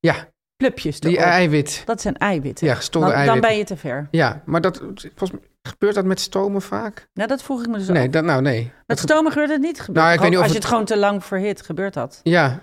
Ja, 0.00 0.14
plupjes 0.56 1.00
die 1.00 1.18
eiwit. 1.18 1.82
Dat 1.84 2.00
zijn 2.00 2.16
eiwitten. 2.16 2.66
Ja, 2.66 2.74
gestolen 2.74 3.08
dan, 3.08 3.16
dan 3.16 3.26
eiwitten. 3.26 3.50
ben 3.50 3.58
je 3.58 3.64
te 3.64 3.76
ver. 3.76 4.08
Ja, 4.10 4.42
maar 4.44 4.60
dat, 4.60 4.76
volgens 5.14 5.30
mij, 5.30 5.40
gebeurt 5.68 5.94
dat 5.94 6.04
met 6.04 6.20
stomen 6.20 6.62
vaak? 6.62 7.08
Nou, 7.14 7.28
dat 7.28 7.42
vroeg 7.42 7.60
ik 7.60 7.66
me 7.68 7.78
dus 7.78 7.88
Nee, 7.88 8.06
ook. 8.06 8.12
dat, 8.12 8.24
nou 8.24 8.42
nee. 8.42 8.72
Met 8.86 8.98
stomen 8.98 9.32
gebeurt 9.32 9.50
het 9.50 9.60
niet. 9.60 9.80
Gebeurt 9.80 10.04
Nou, 10.04 10.12
ik 10.14 10.20
weet 10.20 10.28
niet 10.28 10.38
of 10.38 10.44
als 10.44 10.52
je 10.52 10.58
het- 10.58 10.64
het 10.64 10.72
gewoon 10.72 10.88
te 10.88 10.96
lang 10.98 11.24
verhit, 11.24 11.62
gebeurt 11.62 11.94
dat. 11.94 12.20
Ja, 12.22 12.58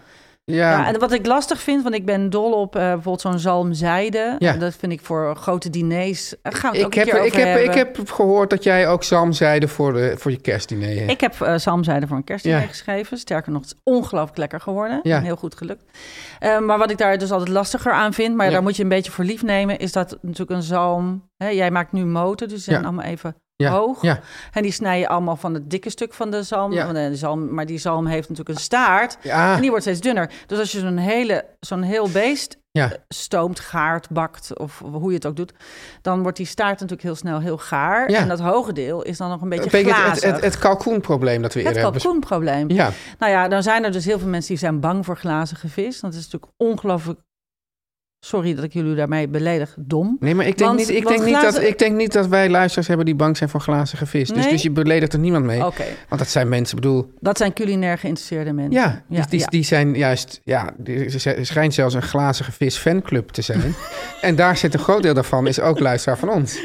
ja. 0.51 0.71
Ja, 0.71 0.87
en 0.87 0.99
wat 0.99 1.11
ik 1.11 1.25
lastig 1.25 1.61
vind, 1.61 1.83
want 1.83 1.95
ik 1.95 2.05
ben 2.05 2.29
dol 2.29 2.51
op 2.51 2.75
eh, 2.75 2.81
bijvoorbeeld 2.81 3.21
zo'n 3.21 3.39
zalmzijde. 3.39 4.35
Ja. 4.39 4.53
Dat 4.53 4.75
vind 4.75 4.91
ik 4.91 5.01
voor 5.01 5.35
grote 5.35 5.69
diners. 5.69 6.35
Gaan 6.43 6.71
we 6.71 6.85
ook 6.85 6.95
ik, 6.95 7.05
heb, 7.05 7.23
ik, 7.23 7.33
heb, 7.33 7.57
ik 7.57 7.73
heb 7.73 8.09
gehoord 8.09 8.49
dat 8.49 8.63
jij 8.63 8.87
ook 8.87 9.03
zalmzijde 9.03 9.67
voor, 9.67 9.93
de, 9.93 10.13
voor 10.17 10.31
je 10.31 10.41
kerstdiner 10.41 10.95
hebt. 10.97 11.11
Ik 11.11 11.21
heb 11.21 11.41
eh 11.41 11.57
zalmzijde 11.57 12.07
voor 12.07 12.17
een 12.17 12.23
kerstdiner 12.23 12.61
Ja. 12.61 12.67
geschreven. 12.67 13.17
Sterker 13.17 13.51
nog, 13.51 13.61
het 13.61 13.71
is 13.71 13.79
ongelooflijk 13.83 14.37
lekker 14.37 14.59
geworden. 14.61 14.99
Ja. 15.03 15.17
En 15.17 15.23
heel 15.23 15.35
goed 15.35 15.55
gelukt. 15.55 15.83
Eh, 16.39 16.59
maar 16.59 16.77
wat 16.77 16.91
ik 16.91 16.97
daar 16.97 17.17
dus 17.17 17.31
altijd 17.31 17.49
lastiger 17.49 17.91
aan 17.91 18.13
vind, 18.13 18.35
maar 18.35 18.49
daar 18.51 18.61
moet 18.63 18.75
je 18.75 18.83
een 18.83 18.89
beetje 18.89 19.11
voor 19.11 19.23
lief 19.23 19.43
nemen, 19.43 19.77
is 19.77 19.91
dat 19.91 20.17
natuurlijk 20.21 20.51
een 20.51 20.63
zalm. 20.63 21.29
Hè, 21.37 21.47
jij 21.47 21.71
maakt 21.71 21.91
nu 21.91 22.05
moten, 22.05 22.49
dus 22.49 22.63
zijn 22.63 22.83
allemaal 22.83 23.05
even 23.05 23.35
ja. 23.61 23.71
hoog. 23.71 24.01
Ja, 24.01 24.19
En 24.51 24.61
die 24.63 24.71
snij 24.71 24.99
je 24.99 25.07
allemaal 25.07 25.35
van 25.35 25.53
het 25.53 25.69
dikke 25.69 25.89
stuk 25.89 26.13
van 26.13 26.31
de 26.31 26.43
zalm. 26.43 26.73
Ja. 26.73 26.85
Van 26.85 26.93
de 26.93 27.15
zalm 27.15 27.53
maar 27.53 27.65
die 27.65 27.77
zalm 27.77 28.05
heeft 28.05 28.29
natuurlijk 28.29 28.57
een 28.57 28.63
staart. 28.63 29.17
ja, 29.21 29.55
En 29.55 29.61
die 29.61 29.69
wordt 29.69 29.85
steeds 29.85 29.99
dunner. 29.99 30.31
Dus 30.47 30.59
als 30.59 30.71
je 30.71 30.79
zo'n 30.79 30.97
hele, 30.97 31.45
zo'n 31.59 31.81
heel 31.81 32.09
beest 32.09 32.57
ja. 32.71 32.91
stoomt, 33.07 33.59
gaart, 33.59 34.09
bakt 34.09 34.57
of 34.59 34.79
hoe 34.91 35.09
je 35.09 35.15
het 35.15 35.25
ook 35.25 35.35
doet, 35.35 35.53
dan 36.01 36.21
wordt 36.21 36.37
die 36.37 36.45
staart 36.45 36.71
natuurlijk 36.71 37.01
heel 37.01 37.15
snel 37.15 37.39
heel 37.39 37.57
gaar. 37.57 38.11
Ja. 38.11 38.19
En 38.19 38.27
dat 38.27 38.39
hoge 38.39 38.73
deel 38.73 39.01
is 39.01 39.17
dan 39.17 39.29
nog 39.29 39.41
een 39.41 39.49
beetje 39.49 39.77
het, 39.77 39.87
glazig. 39.87 40.23
het, 40.23 40.35
het, 40.35 40.43
het 40.43 40.57
kalkoenprobleem 40.57 41.41
dat 41.41 41.53
we 41.53 41.59
Het 41.59 41.67
eerder 41.67 41.83
hebben. 41.83 42.01
kalkoenprobleem. 42.01 42.69
Ja, 42.69 42.91
Nou 43.19 43.31
ja, 43.31 43.47
dan 43.47 43.63
zijn 43.63 43.83
er 43.83 43.91
dus 43.91 44.05
heel 44.05 44.19
veel 44.19 44.27
mensen 44.27 44.49
die 44.49 44.59
zijn 44.59 44.79
bang 44.79 45.05
voor 45.05 45.17
glazige 45.17 45.67
vis. 45.67 45.99
Dat 45.99 46.13
is 46.13 46.23
natuurlijk 46.23 46.51
ongelooflijk, 46.57 47.19
sorry 48.25 48.55
dat 48.55 48.63
ik 48.63 48.73
jullie 48.73 48.95
daarmee 48.95 49.27
beledig, 49.27 49.75
dom. 49.79 50.17
nee, 50.19 50.35
maar 50.35 50.45
ik 50.47 50.57
denk, 50.57 50.69
Want- 50.69 50.79
niet, 50.87 50.97
ik, 50.97 51.07
denk 51.07 51.23
niet 51.25 51.41
dat, 51.41 51.61
ik 51.61 51.79
denk 51.79 51.95
niet 51.97 52.13
dat 52.13 52.27
wij 52.27 52.49
luisteraars 52.49 52.87
hebben 52.87 53.05
die 53.05 53.15
bang 53.15 53.37
zijn 53.37 53.49
voor 53.49 53.59
glazige 53.61 54.05
vis. 54.05 54.27
Dus, 54.29 54.37
Nee? 54.43 54.49
dus 54.51 54.61
je 54.61 54.71
beledigt 54.71 55.13
er 55.13 55.19
niemand 55.19 55.45
mee. 55.45 55.59
Want 55.59 55.73
dat 56.17 56.27
zijn 56.27 56.49
mensen, 56.49 56.75
bedoel, 56.75 57.11
dat 57.19 57.37
zijn 57.37 57.53
culinair 57.53 57.97
geïnteresseerde 57.97 58.53
mensen. 58.53 58.73
ja, 58.81 59.03
die, 59.07 59.17
Ja, 59.17 59.25
die, 59.29 59.39
ja. 59.39 59.45
die 59.45 59.63
zijn 59.63 59.93
juist, 59.95 60.41
ja, 60.43 60.73
er 61.23 61.45
schijnt 61.45 61.73
zelfs 61.73 61.93
een 61.93 62.01
glazige 62.01 62.51
vis 62.51 62.77
fanclub 62.77 63.29
te 63.29 63.41
zijn. 63.41 63.75
en 64.21 64.35
daar 64.35 64.57
zit 64.57 64.73
een 64.73 64.79
groot 64.79 65.03
deel 65.03 65.13
daarvan, 65.13 65.47
is 65.47 65.59
ook 65.59 65.79
luisteraar 65.79 66.17
van 66.17 66.29
ons. 66.29 66.59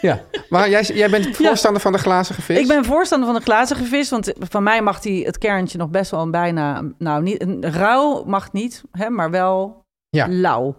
Ja, 0.00 0.20
maar 0.48 0.70
jij, 0.70 0.82
jij 0.82 1.10
bent 1.10 1.36
voorstander 1.36 1.80
van 1.82 1.92
de 1.92 1.98
glazige 1.98 2.42
vis? 2.42 2.58
Ik 2.58 2.66
ben 2.68 2.84
voorstander 2.84 3.28
van 3.28 3.36
de 3.38 3.42
glazige 3.44 3.84
vis, 3.84 4.10
want 4.10 4.32
van 4.38 4.62
mij 4.62 4.82
mag 4.82 5.00
die 5.00 5.24
het 5.24 5.38
kerntje 5.38 5.78
nog 5.78 5.88
best 5.90 6.10
wel 6.10 6.20
een 6.22 6.30
bijna, 6.30 6.82
nou 6.98 7.22
niet, 7.22 7.42
een 7.42 7.72
rauw 7.72 8.24
mag 8.26 8.52
niet, 8.52 8.82
hè, 8.90 9.10
maar 9.10 9.30
wel 9.30 9.84
Ja. 10.08 10.26
lauw. 10.28 10.76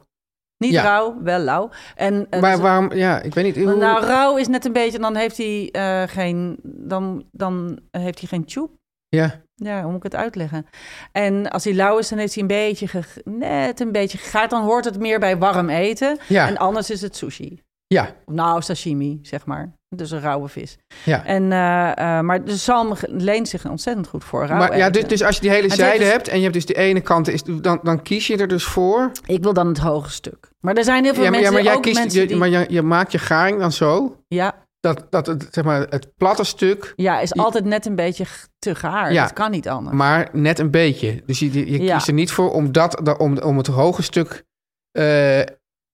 Niet 0.63 0.71
Ja. 0.73 0.83
rauw, 0.83 1.17
wel 1.23 1.39
lauw. 1.39 1.69
En, 1.95 2.27
en 2.29 2.39
Maar 2.41 2.51
dus- 2.51 2.61
waarom, 2.61 2.93
ja, 2.93 3.21
ik 3.21 3.33
weet 3.33 3.43
niet. 3.43 3.55
Hoe, 3.65 3.75
nou, 3.75 4.05
rauw 4.05 4.37
is 4.37 4.47
net 4.47 4.65
een 4.65 4.73
beetje, 4.73 4.99
dan 4.99 5.15
heeft 5.15 5.37
hij 5.37 5.69
eh, 5.71 6.03
geen, 6.07 6.57
dan, 6.63 7.23
dan 7.31 7.79
heeft 7.91 8.19
hij 8.19 8.27
geen 8.27 8.45
tjoep. 8.45 8.71
ja, 9.07 9.41
Ja, 9.55 9.81
hoe 9.81 9.87
moet 9.91 9.97
ik 10.05 10.11
het 10.11 10.15
uitleggen? 10.21 10.65
En 11.11 11.49
als 11.49 11.63
hij 11.63 11.73
lauw 11.73 11.97
is, 11.97 12.09
dan 12.09 12.17
heeft 12.17 12.33
hij 12.33 12.41
een 12.41 12.47
beetje, 12.47 12.87
ge- 12.87 13.21
net 13.25 13.79
een 13.79 13.91
beetje 13.91 14.17
gegaard. 14.17 14.49
Dan 14.49 14.63
hoort 14.63 14.85
het 14.85 14.99
meer 14.99 15.19
bij 15.19 15.37
warm 15.37 15.69
eten. 15.69 16.17
Ja. 16.27 16.47
En 16.47 16.57
anders 16.57 16.89
is 16.89 17.01
het 17.01 17.15
sushi. 17.15 17.61
ja, 17.87 18.09
Nou, 18.25 18.61
sashimi, 18.61 19.19
zeg 19.21 19.45
maar. 19.45 19.73
Dus 19.95 20.11
een 20.11 20.19
rauwe 20.21 20.47
vis. 20.47 20.77
ja. 21.05 21.25
En, 21.25 21.51
eh, 21.51 21.91
eh, 22.17 22.23
maar 22.23 22.45
de 22.45 22.55
zalm 22.55 22.93
leent 23.07 23.47
zich 23.47 23.69
ontzettend 23.69 24.07
goed 24.07 24.23
voor 24.23 24.45
rauw 24.45 24.57
Maar 24.57 24.77
ja, 24.77 24.89
dus, 24.89 25.07
dus 25.07 25.23
als 25.23 25.35
je 25.35 25.41
die 25.41 25.49
hele 25.49 25.69
zijde 25.69 25.99
dus- 26.03 26.11
hebt 26.11 26.27
en 26.27 26.35
je 26.37 26.41
hebt 26.41 26.53
dus 26.53 26.65
de 26.65 26.73
ene 26.73 27.01
kant, 27.01 27.27
is, 27.27 27.43
dan, 27.43 27.79
dan 27.83 28.01
kies 28.01 28.27
je 28.27 28.37
er 28.37 28.47
dus 28.47 28.63
voor. 28.63 29.11
Ik 29.25 29.43
wil 29.43 29.53
dan 29.53 29.67
het 29.67 29.77
hoge 29.77 30.09
stuk. 30.11 30.51
Maar 30.65 30.75
er 30.75 30.83
zijn 30.83 31.03
heel 31.03 31.13
veel 31.13 31.23
Ja, 31.23 31.29
maar, 31.29 31.39
ja, 31.39 31.51
mensen, 31.51 31.63
maar 31.63 31.71
jij 31.71 31.75
ook 31.77 31.83
kiest, 31.83 31.99
mensen 31.99 32.21
je, 32.21 32.27
die... 32.27 32.37
maar 32.37 32.49
je, 32.49 32.65
je 32.69 32.81
maakt 32.81 33.11
je 33.11 33.17
garing 33.19 33.59
dan 33.59 33.71
zo 33.71 34.17
ja, 34.27 34.55
dat, 34.79 35.05
dat 35.09 35.25
het, 35.27 35.47
zeg 35.51 35.63
maar, 35.63 35.79
het 35.89 36.07
platte 36.17 36.43
stuk, 36.43 36.93
ja, 36.95 37.19
is 37.19 37.33
altijd 37.35 37.65
net 37.65 37.85
een 37.85 37.95
beetje 37.95 38.25
te 38.59 38.75
gaar. 38.75 39.13
Ja. 39.13 39.23
Dat 39.23 39.33
kan 39.33 39.51
niet 39.51 39.69
anders. 39.69 39.95
maar 39.95 40.29
net 40.31 40.59
een 40.59 40.71
beetje. 40.71 41.23
Dus 41.25 41.39
je, 41.39 41.71
je, 41.71 41.79
kiest 41.91 42.07
er 42.07 42.13
niet 42.13 42.31
voor 42.31 42.51
om, 42.51 42.71
dat, 42.71 42.99
da- 43.03 43.13
om, 43.17 43.37
om 43.37 43.57
het 43.57 43.67
hoge 43.67 44.01
stuk 44.01 44.43
eh, 44.91 45.39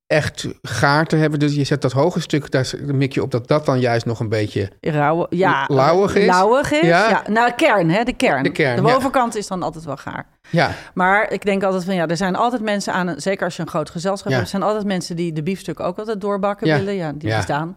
echt 0.05 0.47
gaar 0.61 1.05
te 1.05 1.15
hebben. 1.15 1.39
Dus 1.39 1.55
je 1.55 1.63
zet 1.63 1.81
dat 1.81 1.91
hoge 1.91 2.19
stuk, 2.19 2.51
daar 2.51 2.69
mik 2.85 3.13
je 3.13 3.21
op 3.21 3.31
dat 3.31 3.47
dat 3.47 3.65
dan 3.65 3.79
juist 3.79 4.05
nog 4.05 4.19
een 4.19 4.29
beetje... 4.29 4.71
Rauwe, 4.81 5.25
ja. 5.29 5.65
Lauwig 5.67 6.15
is? 6.15 6.25
Lauwig 6.25 6.71
is, 6.71 6.87
Ja. 6.87 7.09
ja. 7.09 7.23
Nou, 7.31 7.51
kern, 7.51 7.89
hè, 7.89 8.03
de 8.03 8.13
kern. 8.13 8.43
De 8.43 8.51
kern, 8.51 8.81
De 8.81 8.87
ja. 8.87 8.93
bovenkant 8.93 9.35
is 9.35 9.47
dan 9.47 9.63
altijd 9.63 9.85
wel 9.85 9.97
gaar. 9.97 10.25
Ja, 10.51 10.71
Maar 10.93 11.31
ik 11.31 11.45
denk 11.45 11.63
altijd 11.63 11.83
van, 11.83 11.95
ja, 11.95 12.07
er 12.07 12.17
zijn 12.17 12.35
altijd 12.35 12.61
mensen 12.61 12.93
aan... 12.93 13.13
Zeker 13.17 13.45
als 13.45 13.55
je 13.55 13.61
een 13.61 13.67
groot 13.67 13.89
gezelschap 13.89 14.27
Ja. 14.31 14.31
hebt... 14.37 14.43
er 14.43 14.49
zijn 14.51 14.63
altijd 14.63 14.85
mensen 14.85 15.15
die 15.15 15.33
de 15.33 15.43
biefstuk 15.43 15.79
ook 15.79 15.97
altijd 15.97 16.21
doorbakken 16.21 16.67
Ja. 16.67 16.77
willen. 16.77 16.93
Ja, 16.95 17.11
die 17.15 17.35
bestaan. 17.35 17.73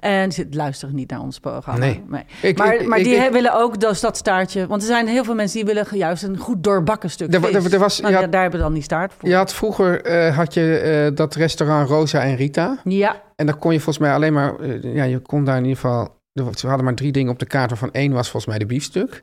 En 0.00 0.28
die 0.28 0.46
luisteren 0.50 0.94
niet 0.94 1.10
naar 1.10 1.20
ons 1.20 1.38
programma. 1.38 1.78
Nee. 1.80 2.02
Ik- 2.42 2.58
maar 2.58 2.74
ik- 2.74 2.86
maar 2.86 2.98
ik- 2.98 3.04
die 3.04 3.30
willen 3.30 3.54
ook 3.54 3.80
dus 3.80 4.00
dat 4.00 4.16
staartje... 4.16 4.66
Want 4.66 4.80
er 4.82 4.86
zijn 4.88 5.06
heel 5.08 5.24
veel 5.24 5.34
mensen 5.34 5.56
die 5.64 5.74
willen 5.74 5.96
juist 5.96 6.22
een 6.22 6.36
goed 6.38 6.64
doorbakken 6.64 7.10
stuk 7.10 7.34
Er 7.34 7.54
er- 7.54 7.72
er 7.72 7.78
was- 7.78 8.00
Nou, 8.00 8.12
ja, 8.14 8.26
daar 8.26 8.40
hebben 8.42 8.58
we 8.60 8.64
dan 8.66 8.74
die 8.74 8.82
staart 8.82 9.12
voor. 9.18 9.28
je 9.28 9.34
had 9.34 9.54
vroeger 9.54 10.02
eh, 10.02 10.36
had 10.36 10.54
je 10.54 10.78
eh, 10.78 11.16
dat 11.16 11.34
restaurant 11.34 11.88
Rosa 11.88 12.22
en 12.22 12.36
Rita. 12.36 12.78
Ja, 12.84 13.22
En 13.36 13.46
daar 13.46 13.56
kon 13.56 13.72
je 13.72 13.80
volgens 13.80 14.04
mij 14.04 14.14
alleen 14.14 14.32
maar, 14.32 14.56
eh, 14.60 14.94
ja, 14.94 15.04
je 15.04 15.18
kon 15.18 15.44
daar 15.44 15.56
in 15.56 15.64
ieder 15.64 15.78
geval, 15.78 16.20
ze 16.54 16.66
hadden 16.66 16.84
maar 16.84 16.94
drie 16.94 17.12
dingen 17.12 17.32
op 17.32 17.38
de 17.38 17.46
kaart, 17.46 17.70
waarvan 17.70 17.92
één 17.92 18.12
was 18.12 18.30
volgens 18.30 18.46
mij 18.46 18.58
de 18.58 18.66
biefstuk. 18.66 19.22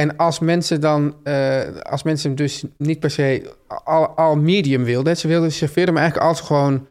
En 0.00 0.16
als 0.16 0.38
mensen 0.38 0.80
dan, 0.80 1.14
eh, 1.22 1.60
als 1.82 2.02
mensen 2.02 2.34
dus 2.34 2.64
niet 2.78 3.00
per 3.00 3.10
se 3.10 3.54
al, 3.84 4.06
al 4.08 4.36
medium 4.36 4.84
wilden, 4.84 5.16
ze 5.16 5.28
wilden 5.28 5.52
serveren, 5.52 5.92
maar 5.94 6.02
eigenlijk 6.02 6.30
altijd 6.30 6.46
gewoon, 6.46 6.88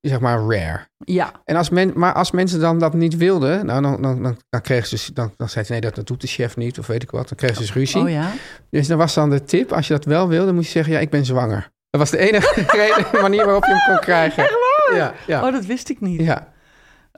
zeg 0.00 0.20
maar, 0.20 0.38
rare. 0.38 0.80
Ja, 1.04 1.32
En 1.44 1.56
als 1.56 1.70
men, 1.70 1.92
maar 1.94 2.12
als 2.12 2.30
mensen 2.30 2.60
dan 2.60 2.78
dat 2.78 2.94
niet 2.94 3.16
wilden, 3.16 3.66
nou, 3.66 3.82
dan, 3.82 4.02
dan, 4.02 4.22
dan, 4.22 4.38
dan 4.48 4.60
kregen 4.60 4.88
ze, 4.88 4.94
dus- 4.94 5.06
dan, 5.06 5.32
dan 5.36 5.48
zei 5.48 5.64
ze 5.64 5.72
nee, 5.72 5.80
dat, 5.80 5.94
dat 5.94 6.06
doet 6.06 6.20
de 6.20 6.26
chef 6.26 6.56
niet, 6.56 6.78
of 6.78 6.86
weet 6.86 7.02
ik 7.02 7.10
wat. 7.10 7.28
Dan 7.28 7.38
kregen 7.38 7.56
ze 7.56 7.62
dus 7.62 7.72
ruzie. 7.72 8.00
oh 8.00 8.10
ja. 8.10 8.32
Dus 8.70 8.86
dan 8.86 8.98
was 8.98 9.14
dan 9.14 9.30
de 9.30 9.44
tip, 9.44 9.72
als 9.72 9.86
je 9.86 9.92
dat 9.92 10.04
wel 10.04 10.28
wilde, 10.28 10.52
moest 10.52 10.66
je 10.66 10.72
zeggen, 10.72 10.92
ja, 10.92 10.98
ik 10.98 11.10
ben 11.10 11.24
zwanger. 11.24 11.70
Dat 11.90 12.00
was 12.00 12.10
de 12.10 12.18
enige 12.18 13.12
manier 13.22 13.44
waarop 13.44 13.64
je 13.64 13.70
hem 13.74 13.86
kon 13.94 13.98
krijgen. 14.04 14.42
Echt 14.42 14.52
waar? 14.52 14.96
Ja, 14.98 15.14
ja, 15.26 15.46
Oh, 15.46 15.52
dat 15.52 15.64
wist 15.66 15.88
ik 15.88 16.00
niet. 16.00 16.20
ja. 16.20 16.54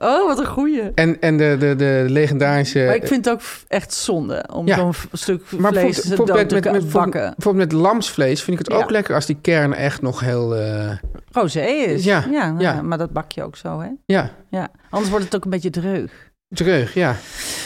Oh, 0.01 0.25
wat 0.27 0.39
een 0.39 0.45
goeie. 0.45 0.81
En, 0.95 1.21
en 1.21 1.37
de, 1.37 1.55
de, 1.59 1.75
de 1.75 2.05
legendarische... 2.07 2.79
Maar 2.85 2.95
ik 2.95 3.07
vind 3.07 3.25
het 3.25 3.33
ook 3.33 3.41
echt 3.67 3.93
zonde 3.93 4.45
om 4.53 4.67
Ja. 4.67 4.75
zo'n 4.75 4.93
stuk 5.11 5.51
Maar 5.57 5.71
vlees 5.71 5.83
bijvoorbeeld- 5.95 6.05
dood 6.17 6.17
bijvoorbeeld 6.17 6.49
te 6.49 6.55
met, 6.55 6.63
met, 6.73 6.83
met, 6.83 6.91
bakken. 6.91 7.33
bijvoorbeeld, 7.37 7.71
met 7.71 7.81
lamsvlees 7.81 8.43
vind 8.43 8.59
ik 8.59 8.65
het 8.67 8.75
ook 8.75 8.89
lekker 8.89 9.15
als 9.15 9.25
die 9.25 9.37
kern 9.41 9.73
echt 9.73 10.01
nog 10.01 10.19
heel... 10.19 10.55
eh, 10.55 10.91
Rosé 11.31 11.59
is. 11.59 12.03
Ja, 12.03 12.23
Ja, 12.31 12.47
nou 12.51 12.61
ja. 12.61 12.73
ja, 12.73 12.81
maar 12.81 12.97
dat 12.97 13.11
bak 13.11 13.31
je 13.31 13.43
ook 13.43 13.55
zo, 13.55 13.79
hè? 13.79 13.87
ja, 14.05 14.31
Ja. 14.49 14.67
Anders 14.89 15.09
wordt 15.09 15.25
het 15.25 15.35
ook 15.35 15.43
een 15.43 15.49
beetje 15.49 15.69
dreug. 15.69 16.11
terug, 16.53 16.93
ja. 16.93 17.15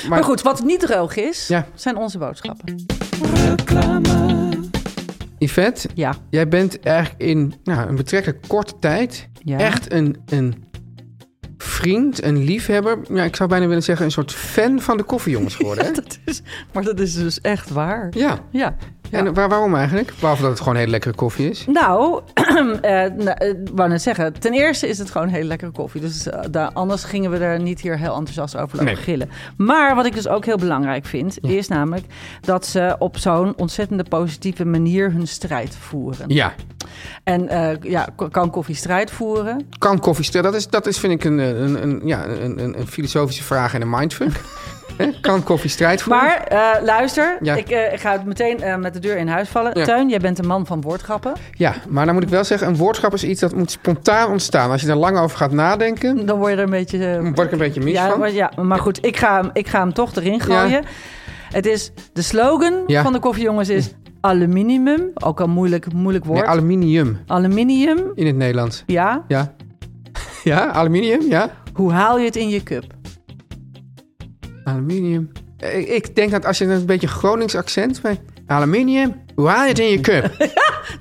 Maar, 0.09 0.23
goed, 0.23 0.41
wat 0.41 0.63
niet 0.63 0.79
droog 0.79 1.15
is, 1.15 1.47
Ja. 1.47 1.65
zijn 1.75 1.95
onze 1.97 2.17
boodschappen. 2.17 2.75
Yvette, 5.37 5.89
Ja. 5.93 6.13
jij 6.29 6.47
bent 6.47 6.79
eigenlijk 6.79 7.21
in 7.21 7.53
nou, 7.63 7.89
een 7.89 7.95
betrekkelijk 7.95 8.47
korte 8.47 8.73
tijd 8.79 9.27
ja. 9.43 9.57
echt 9.57 9.91
een, 9.93 10.21
een 10.25 10.63
vriend, 11.83 12.23
een 12.23 12.43
liefhebber. 12.43 12.97
Ja, 13.13 13.23
ik 13.23 13.35
zou 13.35 13.49
bijna 13.49 13.67
willen 13.67 13.83
zeggen 13.83 14.05
een 14.05 14.11
soort 14.11 14.31
fan 14.33 14.81
van 14.81 14.97
de 14.97 15.03
koffiejongens 15.03 15.55
geworden. 15.55 15.85
Hè? 15.85 15.91
Dat 16.01 16.19
is, 16.25 16.41
maar 16.73 16.83
dat 16.83 16.99
is 16.99 17.13
dus 17.13 17.41
echt 17.41 17.69
waar. 17.69 18.07
Ja, 18.11 18.39
Ja. 18.51 18.75
En 19.13 19.33
waar, 19.33 19.49
waarom 19.49 19.75
eigenlijk? 19.75 20.13
Behalve 20.19 20.41
dat 20.41 20.51
het 20.51 20.59
gewoon 20.59 20.75
hele 20.75 20.91
lekkere 20.91 21.15
koffie 21.15 21.49
is. 21.49 21.65
Nou, 21.67 22.21
eh 22.33 22.91
nou, 22.91 23.29
eh, 23.29 23.53
wou 23.73 23.89
net 23.89 24.01
zeggen, 24.01 24.39
ten 24.39 24.53
eerste 24.53 24.87
is 24.87 24.97
het 24.97 25.11
gewoon 25.11 25.27
hele 25.27 25.47
lekkere 25.47 25.71
koffie. 25.71 26.01
Dus 26.01 26.27
eh, 26.27 26.39
daar, 26.51 26.71
anders 26.73 27.03
gingen 27.03 27.31
we 27.31 27.37
er 27.37 27.59
niet 27.59 27.81
hier 27.81 27.97
heel 27.97 28.15
enthousiast 28.15 28.55
over 28.57 28.77
lopen 28.77 28.93
Nee. 28.93 29.03
gillen. 29.03 29.29
Maar 29.57 29.95
wat 29.95 30.05
ik 30.05 30.13
dus 30.13 30.27
ook 30.27 30.45
heel 30.45 30.57
belangrijk 30.57 31.05
vind, 31.05 31.37
is 31.43 31.67
namelijk 31.67 32.05
dat 32.41 32.65
ze 32.65 32.95
op 32.99 33.17
zo'n 33.17 33.53
ontzettende 33.57 34.03
positieve 34.03 34.65
manier 34.65 35.11
hun 35.11 35.27
strijd 35.27 35.75
voeren. 35.79 36.25
Ja, 36.29 36.53
En 37.23 37.47
ja, 37.81 38.07
kan 38.31 38.49
koffie 38.49 38.75
strijd 38.75 39.11
voeren? 39.11 39.67
kan 39.77 39.99
koffie 39.99 40.25
stellen. 40.25 40.51
Dat 40.51 40.59
is, 40.61 40.67
dat 40.67 40.87
is 40.87 40.99
vind 40.99 41.13
ik 41.13 41.23
een, 41.23 41.37
een, 41.37 41.83
een, 41.83 42.01
ja, 42.05 42.25
een, 42.27 42.63
een, 42.63 42.79
een 42.79 42.87
filosofische 42.87 43.43
vraag 43.43 43.73
en 43.73 43.81
een 43.81 43.89
mindfuck. 43.89 44.41
Kan 45.21 45.43
koffie 45.43 45.69
strijd 45.69 46.01
voeren? 46.01 46.23
Maar 46.23 46.43
eh, 46.43 46.83
luister, 46.83 47.37
Ja. 47.41 47.55
ik, 47.55 47.69
eh, 47.69 47.93
ik 47.93 47.99
ga 47.99 48.11
het 48.11 48.25
meteen 48.25 48.61
eh, 48.61 48.75
met 48.75 48.93
de 48.93 48.99
deur 48.99 49.17
in 49.17 49.27
huis 49.27 49.49
vallen. 49.49 49.79
Ja. 49.79 49.85
Teun, 49.85 50.09
jij 50.09 50.19
bent 50.19 50.39
een 50.39 50.47
man 50.47 50.65
van 50.65 50.81
woordgrappen. 50.81 51.33
Ja, 51.51 51.73
maar 51.89 52.05
dan 52.05 52.13
moet 52.13 52.23
ik 52.23 52.29
wel 52.29 52.43
zeggen, 52.43 52.67
een 52.67 52.75
woordgrap 52.75 53.13
is 53.13 53.23
iets 53.23 53.39
dat 53.41 53.55
moet 53.55 53.71
spontaan 53.71 54.29
ontstaan. 54.31 54.71
Als 54.71 54.81
je 54.81 54.87
er 54.89 54.95
lang 54.95 55.17
over 55.17 55.37
gaat 55.37 55.51
nadenken, 55.51 56.25
Dan 56.25 56.37
word 56.37 56.51
je 56.51 56.57
er 56.57 56.63
een 56.63 56.69
beetje... 56.69 57.21
word 57.21 57.39
ik 57.47 57.51
een 57.51 57.57
beetje 57.57 57.81
mis 57.81 57.93
ja, 57.93 58.09
van. 58.09 58.19
maar, 58.19 58.31
ja, 58.31 58.51
maar 58.61 58.79
goed, 58.79 59.05
ik 59.05 59.17
ga, 59.17 59.41
hem, 59.41 59.49
ik 59.53 59.67
ga 59.67 59.79
hem 59.79 59.93
toch 59.93 60.15
erin 60.15 60.39
gooien. 60.39 60.83
Het 61.51 61.65
is, 61.65 61.91
de 62.13 62.21
slogan 62.21 62.73
van 62.87 63.13
de 63.13 63.19
koffiejongens 63.19 63.69
is 63.69 63.91
aluminium. 64.21 65.11
Ook 65.13 65.41
al 65.41 65.47
moeilijk, 65.47 65.93
moeilijk 65.93 66.25
woord. 66.25 66.39
Nee, 66.39 66.49
aluminium 66.49 67.19
aluminium, 67.27 68.11
in 68.15 68.25
het 68.25 68.35
Nederlands. 68.35 68.83
ja. 68.85 69.23
Ja. 69.27 69.53
Ja, 70.43 70.65
aluminium, 70.71 71.21
ja. 71.29 71.49
Hoe 71.73 71.91
haal 71.91 72.17
je 72.19 72.25
het 72.25 72.35
in 72.35 72.49
je 72.49 72.63
cup? 72.63 72.83
Aluminium. 74.63 75.31
Ik, 75.85 76.15
denk 76.15 76.31
dat 76.31 76.45
als 76.45 76.57
je 76.57 76.65
een 76.65 76.85
beetje 76.85 77.07
Gronings 77.07 77.55
accent 77.55 78.01
bij 78.01 78.19
aluminium, 78.47 79.21
je 79.35 79.41
het 79.67 79.79
in 79.79 79.89
je 79.89 79.99
cup? 79.99 80.31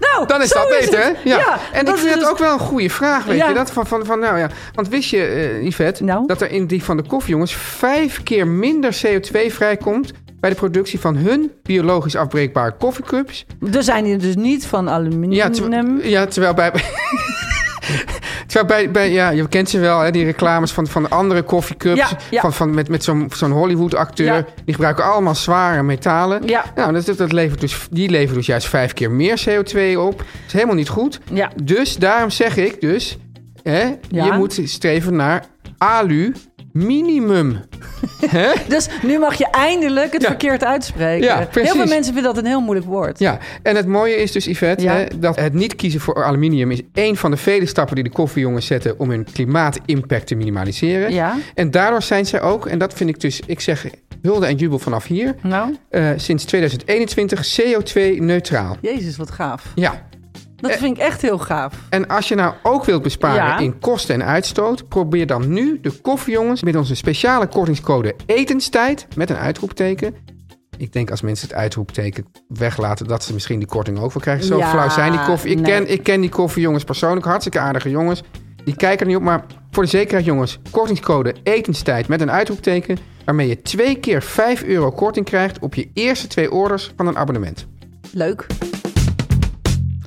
Nou, 0.01 0.27
Dan 0.27 0.43
is 0.43 0.49
dat 0.49 0.69
beter, 0.69 0.99
hè? 0.99 1.09
Ja. 1.09 1.39
Ja, 1.39 1.59
en 1.73 1.87
ik 1.87 1.97
vind 1.97 2.11
het 2.11 2.19
dus- 2.21 2.29
ook 2.29 2.39
wel 2.39 2.53
een 2.53 2.59
goede 2.59 2.91
vraag, 2.91 3.25
weet 3.25 3.37
Ja. 3.37 3.49
je? 3.49 3.55
Dat 3.55 3.71
van, 3.73 3.87
van, 3.87 4.07
van, 4.07 4.19
nou 4.19 4.39
ja. 4.39 4.49
Want 4.75 4.89
wist 4.89 5.11
je, 5.11 5.25
eh 5.25 5.63
Yvette, 5.67 6.05
Nou? 6.05 6.27
dat 6.27 6.41
er 6.41 6.51
in 6.51 6.67
die 6.67 6.83
van 6.85 6.97
de 6.97 7.03
koffiejongens 7.03 7.55
vijf 7.55 8.23
keer 8.23 8.47
minder 8.47 9.01
CO2 9.07 9.47
vrijkomt 9.53 10.13
bij 10.41 10.51
de 10.51 10.57
productie 10.57 11.01
van 11.01 11.17
hun 11.17 11.51
biologisch 11.63 12.17
afbreekbare 12.17 12.73
koffiecups? 12.79 13.47
Er 13.73 13.83
zijn 13.83 14.05
die 14.05 14.17
dus 14.17 14.37
niet 14.37 14.67
van 14.67 14.89
aluminium. 14.91 15.33
Ja, 15.33 15.51
ter- 15.51 16.09
ja, 16.09 16.27
terwijl 16.27 16.55
bij... 16.55 16.73
Terwijl 18.53 18.83
bij, 18.83 18.91
bij, 18.91 19.13
ja, 19.13 19.31
je 19.31 19.49
kent 19.49 19.71
ze 19.71 19.79
wel, 19.79 20.01
hè, 20.01 20.11
die 20.11 20.25
reclames 20.25 20.73
van, 20.73 20.87
van 20.87 21.03
de 21.03 21.09
andere 21.09 21.43
koffiecups. 21.43 21.99
Ja, 21.99 22.09
ja. 22.31 22.41
Van, 22.41 22.53
van, 22.53 22.75
met 22.75 22.89
met 22.89 23.05
zo'n 23.05 23.31
zo'n 23.35 23.51
Hollywood-acteur. 23.51 24.35
Ja. 24.35 24.45
Die 24.65 24.75
gebruiken 24.75 25.05
allemaal 25.05 25.35
zware 25.35 25.83
metalen. 25.83 26.47
Ja. 26.47 26.65
Nou, 26.75 26.93
dat, 26.93 27.17
dat 27.17 27.33
levert 27.33 27.61
dus, 27.61 27.87
die 27.91 28.09
leveren 28.09 28.37
dus 28.37 28.47
juist 28.47 28.69
vijf 28.69 28.93
keer 28.93 29.11
meer 29.11 29.43
CO2 29.49 29.99
op. 29.99 30.19
Dat 30.19 30.27
is 30.47 30.53
helemaal 30.53 30.75
niet 30.75 30.89
goed. 30.89 31.21
Ja. 31.33 31.51
Dus 31.63 31.97
daarom 31.97 32.31
zeg 32.31 32.57
ik 32.57 32.81
dus... 32.81 33.19
Hè. 33.63 33.95
Je 34.09 34.33
moet 34.33 34.61
streven 34.65 35.17
naar 35.17 35.45
alu 35.79 36.35
minimum. 36.73 37.59
Dus 38.69 38.89
nu 39.03 39.19
mag 39.19 39.35
je 39.35 39.47
eindelijk 39.51 40.13
het 40.13 40.23
Ja. 40.23 40.29
verkeerd 40.29 40.65
uitspreken. 40.65 41.27
Ja, 41.27 41.49
heel 41.51 41.65
veel 41.67 41.87
mensen 41.87 42.15
vinden 42.15 42.35
dat 42.35 42.37
een 42.43 42.47
heel 42.49 42.61
moeilijk 42.61 42.87
woord. 42.87 43.19
Ja, 43.19 43.39
en 43.63 43.77
het 43.77 43.87
mooie 43.87 44.15
is 44.17 44.33
dus, 44.33 44.45
Yvette, 44.45 44.83
Ja. 44.85 44.93
hè, 44.95 45.07
dat 45.19 45.37
het 45.37 45.53
niet 45.55 45.77
kiezen 45.77 46.01
voor 46.01 46.25
aluminium 46.25 46.71
is 46.71 46.81
één 46.93 47.17
van 47.17 47.31
de 47.31 47.37
vele 47.37 47.67
stappen 47.67 47.95
die 47.95 48.05
de 48.05 48.11
koffiejongens 48.11 48.67
zetten 48.67 48.99
om 48.99 49.11
hun 49.11 49.27
klimaatimpact 49.33 50.27
te 50.27 50.35
minimaliseren. 50.35 51.13
Ja. 51.13 51.37
En 51.55 51.71
daardoor 51.71 52.03
zijn 52.03 52.27
zij 52.27 52.41
ook, 52.41 52.67
en 52.67 52.79
dat 52.79 52.95
vind 52.95 53.11
ik 53.11 53.21
dus, 53.21 53.41
ik 53.47 53.61
zeg 53.61 53.87
hulde 54.23 54.47
en 54.47 54.57
jubel 54.57 54.79
vanaf 54.79 55.05
hier, 55.07 55.35
Nou, 55.43 55.77
eh, 55.91 56.07
sinds 56.17 56.45
2021 56.45 57.45
CO2-neutraal. 57.61 58.77
jezus, 58.81 59.17
wat 59.17 59.31
gaaf. 59.31 59.65
Ja, 59.75 60.07
Dat 60.63 60.71
Eh. 60.71 60.77
vind 60.79 60.97
ik 60.97 61.03
echt 61.03 61.23
heel 61.23 61.39
gaaf. 61.39 61.75
en 61.91 62.07
als 62.09 62.29
je 62.29 62.35
nou 62.35 62.55
ook 62.63 62.85
wilt 62.85 63.03
besparen 63.03 63.37
Ja. 63.45 63.59
in 63.59 63.79
kosten 63.79 64.15
en 64.15 64.25
uitstoot, 64.27 64.89
probeer 64.89 65.27
dan 65.27 65.53
nu 65.53 65.79
de 65.81 65.91
koffiejongens 65.91 66.63
met 66.63 66.77
onze 66.77 66.95
speciale 66.95 67.47
kortingscode 67.47 68.15
etenstijd 68.27 69.07
met 69.17 69.31
een 69.31 69.37
uitroepteken. 69.37 70.15
Ik 70.77 70.93
denk 70.93 71.11
als 71.11 71.21
mensen 71.23 71.49
het 71.49 71.57
uitroepteken 71.57 72.27
weglaten, 72.49 73.07
dat 73.07 73.25
ze 73.25 73.33
misschien 73.33 73.59
die 73.59 73.69
korting 73.69 73.99
ook 73.99 74.13
wel 74.13 74.23
krijgen. 74.23 74.45
Zo 74.45 74.59
Ja, 74.59 74.71
flauw 74.71 74.89
zijn 74.89 75.13
die 75.13 75.23
koffie. 75.25 75.51
Ik, 75.51 75.61
nee. 75.61 75.65
ken, 75.73 75.91
ik 75.91 76.03
ken 76.03 76.21
die 76.21 76.31
koffiejongens 76.31 76.85
persoonlijk, 76.85 77.27
hartstikke 77.27 77.59
aardige 77.59 77.91
jongens. 77.91 78.23
Die 78.65 78.77
kijken 78.77 79.01
er 79.01 79.07
niet 79.07 79.17
op, 79.17 79.23
maar 79.23 79.45
voor 79.71 79.83
de 79.83 79.89
zekerheid 79.89 80.25
jongens, 80.25 80.59
kortingscode 80.71 81.35
etenstijd 81.43 82.09
met 82.09 82.21
een 82.21 82.31
uitroepteken, 82.31 82.99
waarmee 83.25 83.49
je 83.49 83.63
twee 83.63 83.95
keer 83.99 84.23
5 84.23 84.63
euro 84.63 84.91
korting 84.91 85.27
krijgt 85.27 85.59
op 85.59 85.75
je 85.75 85.91
eerste 85.95 86.27
twee 86.27 86.51
orders 86.53 86.93
van 86.97 87.07
een 87.07 87.17
abonnement. 87.19 87.67
Leuk. 88.13 88.47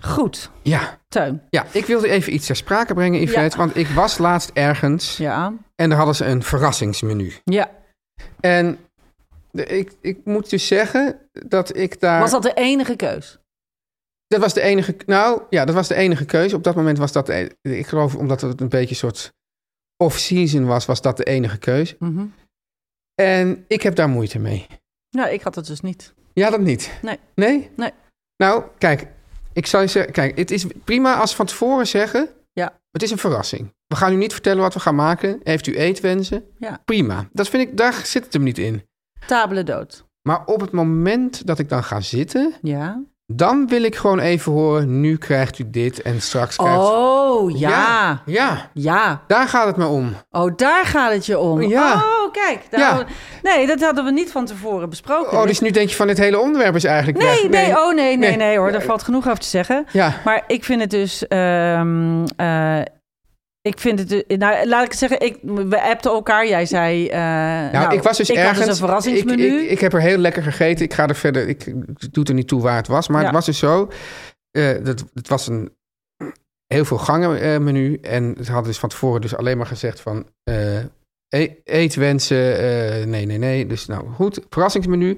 Goed, 0.05 0.51
Ja, 0.62 1.00
Teun. 1.07 1.41
ja 1.50 1.65
ik 1.71 1.85
wilde 1.85 2.09
even 2.09 2.33
iets 2.33 2.45
ter 2.45 2.55
sprake 2.55 2.93
brengen, 2.93 3.21
Yvette, 3.21 3.57
want 3.57 3.75
ik 3.75 3.88
was 3.88 4.17
laatst 4.17 4.51
ergens 4.53 5.17
Ja. 5.17 5.53
en 5.75 5.89
daar 5.89 5.97
hadden 5.97 6.15
ze 6.15 6.25
een 6.25 6.43
verrassingsmenu. 6.43 7.33
Ja. 7.43 7.71
En 8.39 8.77
de- 9.51 9.65
ik, 9.65 9.91
ik 10.01 10.19
moet 10.25 10.50
dus 10.50 10.67
zeggen 10.67 11.19
dat 11.31 11.75
ik 11.77 12.00
daar... 12.00 12.19
Was 12.19 12.31
dat 12.31 12.43
de 12.43 12.53
enige 12.53 12.95
keus? 12.95 13.39
Dat 14.27 14.39
was 14.41 14.53
de 14.53 14.62
enige... 14.62 14.95
Nou, 15.05 15.41
ja, 15.50 15.65
dat 15.65 15.75
was 15.75 15.88
de 15.88 15.95
enige 15.95 16.25
keuze. 16.25 16.55
Op 16.55 16.63
dat 16.63 16.75
moment 16.75 16.97
was 16.97 17.12
dat... 17.12 17.25
de- 17.25 17.55
Ik 17.62 17.88
geloof, 17.88 18.15
omdat 18.15 18.41
het 18.41 18.62
een 18.62 18.69
beetje 18.69 18.89
een 18.89 18.95
soort 18.95 19.33
off-season 20.03 20.65
was, 20.65 20.85
was 20.85 21.01
dat 21.01 21.17
de 21.17 21.24
enige 21.24 21.57
keuze. 21.57 21.95
Mhm. 22.00 22.25
En 23.21 23.65
ik 23.67 23.81
heb 23.81 23.95
daar 23.95 24.09
moeite 24.09 24.39
mee. 24.39 24.67
Ja, 25.09 25.27
ik 25.27 25.41
had 25.41 25.55
het 25.55 25.65
dus 25.67 25.81
niet. 25.81 26.13
Ja, 26.33 26.50
dat 26.50 26.59
niet. 26.59 26.91
Nee. 27.01 27.19
Nee? 27.35 27.69
Nee. 27.75 27.91
Nou, 28.38 28.63
kijk, 28.77 29.07
ik 29.55 29.65
zal 29.65 29.81
je 29.81 29.88
zeggen... 29.88 30.13
Kijk, 30.13 30.38
het 30.38 30.51
is 30.51 30.65
prima 30.83 31.15
als 31.15 31.29
ze 31.29 31.35
van 31.35 31.45
tevoren 31.45 31.88
zeggen... 31.88 32.29
Ja. 32.53 32.79
Het 32.91 33.03
is 33.03 33.12
een 33.12 33.17
verrassing. 33.17 33.74
We 33.88 33.95
gaan 33.95 34.13
u 34.13 34.15
niet 34.15 34.33
vertellen 34.33 34.62
wat 34.62 34.74
we 34.74 34.79
gaan 34.79 34.95
maken. 34.95 35.39
Heeft 35.43 35.67
u 35.67 35.77
eetwensen? 35.77 36.43
Ja. 36.57 36.81
Prima. 36.85 37.29
Dat 37.31 37.50
vind 37.50 37.67
ik, 37.69 37.77
daar 37.77 37.93
zit 37.93 38.24
het 38.24 38.33
hem 38.33 38.43
niet 38.43 38.57
in. 38.57 38.88
Tabele 39.27 39.63
dood. 39.63 40.05
Maar 40.21 40.45
op 40.45 40.62
het 40.62 40.71
moment 40.71 41.47
dat 41.47 41.59
ik 41.59 41.69
dan 41.69 41.83
ga 41.83 42.01
zitten... 42.01 42.53
Ja. 42.62 43.03
Dan 43.27 43.67
wil 43.67 43.84
ik 43.84 43.96
gewoon 43.96 44.20
even 44.20 44.51
horen, 44.51 45.00
nu 45.01 45.17
krijgt 45.17 45.60
u 45.60 45.63
dit 45.70 46.01
en 46.01 46.22
straks 46.22 46.55
krijgt 46.55 46.75
u... 46.75 46.79
Oh, 46.82 47.58
ja. 47.60 47.70
ja. 47.70 48.22
Ja. 48.25 48.70
Ja, 48.74 49.22
daar 49.27 49.48
gaat 49.48 49.65
het 49.67 49.77
me 49.77 49.86
om. 49.86 50.13
Oh, 50.32 50.51
daar 50.55 50.86
gaat 50.86 51.12
het 51.12 51.25
je 51.25 51.39
om. 51.39 51.62
Ja. 51.62 51.94
Oh, 51.94 52.32
kijk. 52.32 52.60
daar 52.70 52.79
Ja. 52.79 52.98
we- 52.98 53.05
Nee, 53.44 53.67
dat 53.67 53.82
hadden 53.82 54.05
we 54.05 54.12
niet 54.12 54.32
van 54.32 54.46
tevoren 54.46 54.89
besproken. 54.89 55.38
Oh, 55.38 55.46
dus 55.48 55.60
nu 55.60 55.72
denk 55.72 55.89
je 55.89 55.96
van 55.96 56.08
dit 56.08 56.17
hele 56.17 56.39
onderwerp 56.39 56.75
is 56.75 56.84
eigenlijk 56.84 57.17
Nee, 57.17 57.50
weg. 57.50 57.62
nee, 57.65 57.77
oh 57.77 57.94
nee, 57.96 57.96
nee, 57.96 58.17
Nee. 58.17 58.36
nee 58.38 58.58
hoor. 58.58 58.72
Daar 58.72 58.82
valt 58.82 59.03
genoeg 59.03 59.27
over 59.27 59.39
te 59.39 59.48
zeggen. 59.48 59.86
Ja, 59.91 60.13
Maar 60.25 60.44
ik 60.48 60.63
vind 60.63 60.82
het 60.82 60.89
dus. 60.89 61.27
ehm, 61.27 62.24
eh, 62.38 62.77
ik 63.65 63.79
vind 63.79 64.00
het. 64.00 64.10
dus- 64.10 64.24
Nou, 64.38 64.67
laat 64.67 64.84
ik 64.84 64.89
het 64.89 65.00
zeggen. 65.00 65.19
Ik, 65.22 65.38
we 65.41 65.81
appten 65.81 66.12
elkaar. 66.12 66.48
Jij 66.48 66.65
zei. 66.65 67.07
eh, 67.07 67.19
nou, 67.72 67.93
ik 67.95 68.03
was 68.03 68.17
dus 68.17 68.29
ik 68.29 68.36
ergens... 68.36 68.57
Dus 68.60 68.67
een 68.67 68.75
verrassingsmenu. 68.75 69.55
Ik, 69.55 69.63
ik, 69.63 69.69
ik 69.69 69.79
heb 69.79 69.93
er 69.93 70.01
heel 70.01 70.17
lekker 70.17 70.43
gegeten. 70.43 70.86
Ik 70.86 70.93
ga 70.93 71.07
er 71.07 71.15
verder... 71.15 71.48
Ik 71.48 71.63
het 71.98 72.13
doet 72.13 72.29
er 72.29 72.36
niet 72.36 72.48
toe 72.48 72.62
waar 72.62 72.75
het 72.75 72.88
was. 72.88 73.07
Maar 73.07 73.19
Ja. 73.19 73.25
het 73.25 73.36
was 73.36 73.45
dus 73.45 73.57
zo... 73.60 73.91
eh, 74.51 74.84
dat, 74.84 75.05
het 75.13 75.27
was 75.27 75.48
een 75.48 75.72
heel 76.67 76.86
veel 76.86 76.98
gangen 76.98 77.41
eh, 77.41 77.57
menu. 77.60 77.98
En 78.01 78.36
ze 78.43 78.51
hadden 78.51 78.69
dus 78.72 78.79
van 78.79 78.89
tevoren 78.89 79.22
dus 79.22 79.36
alleen 79.36 79.57
maar 79.57 79.67
gezegd 79.67 80.00
van... 80.01 80.25
eh, 80.43 80.77
e- 81.29 81.55
eetwensen, 81.63 82.57
eh, 82.57 83.05
nee, 83.05 83.25
nee, 83.25 83.38
nee. 83.38 83.67
Dus 83.67 83.86
nou 83.86 84.10
goed, 84.13 84.39
verrassingsmenu. 84.50 85.17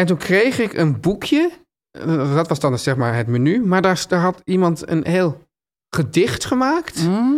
En 0.00 0.06
toen 0.06 0.16
kreeg 0.16 0.58
ik 0.58 0.72
een 0.74 1.00
boekje. 1.00 1.50
Eh, 1.98 2.34
Dat 2.34 2.48
was 2.48 2.60
dan 2.60 2.78
zeg 2.78 2.96
maar 2.96 3.14
het 3.16 3.26
menu. 3.26 3.64
Maar 3.64 3.82
daar, 3.82 4.04
daar 4.08 4.20
had 4.20 4.40
iemand 4.44 4.88
een 4.88 5.06
heel 5.06 5.38
gedicht 5.96 6.44
gemaakt. 6.44 7.00
Hm? 7.00 7.32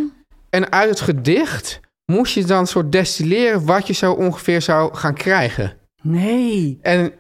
En 0.50 0.73
uit 0.73 0.90
het 0.90 1.00
gedicht 1.00 1.80
moest 2.12 2.34
je 2.34 2.44
dan 2.44 2.66
soort 2.66 2.92
destilleren 2.92 3.64
wat 3.66 3.87
je 3.87 3.92
zo 3.92 4.12
ongeveer 4.12 4.62
zou 4.62 4.94
gaan 4.94 5.14
krijgen. 5.14 5.76
Nee. 6.02 6.78
En 6.82 7.12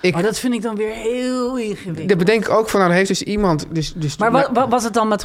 ik, 0.00 0.14
Maar 0.14 0.22
dat 0.22 0.38
vind 0.38 0.54
ik 0.54 0.62
dan 0.62 0.76
weer 0.76 0.94
heel 0.94 1.58
ingewikkeld. 1.58 2.08
daar 2.08 2.16
bedenk 2.16 2.44
ik 2.44 2.50
ook 2.50 2.68
van, 2.68 2.80
nou, 2.80 2.92
heeft 2.92 3.08
dus 3.08 3.22
iemand... 3.22 3.66
Dus, 3.70 3.92
dus, 3.92 4.16
Maar 4.16 4.30
nou, 4.30 4.44
wat, 4.46 4.56
wat 4.56 4.68
was 4.68 4.84
het 4.84 4.94
dan 4.94 5.08
met 5.08 5.24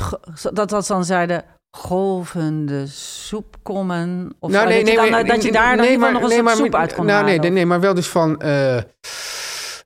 dat 0.54 0.70
dat 0.70 0.88
dan 0.88 1.06
zeiden 1.06 1.44
golvende 1.78 2.88
soepkommen? 2.88 4.36
Of 4.40 4.52
nou, 4.52 4.68
nee, 4.68 4.78
dat, 4.84 4.88
je 4.88 4.94
nee, 4.96 5.04
dan, 5.04 5.12
maar- 5.12 5.26
dat 5.26 5.44
je 5.44 5.52
daar 5.52 5.78
dan 5.78 5.86
nee, 5.86 5.98
maar- 5.98 6.12
nog 6.12 6.22
een 6.22 6.28
nee, 6.30 6.42
maar- 6.42 6.56
soep 6.56 6.76
uit 6.76 6.94
kon 6.94 7.06
nou, 7.06 7.24
nee, 7.24 7.28
halen? 7.36 7.42
nee, 7.42 7.52
nee, 7.52 7.66
maar 7.66 7.80
wel 7.80 7.94
dus 7.94 8.08
van... 8.08 8.42
eh 8.42 8.78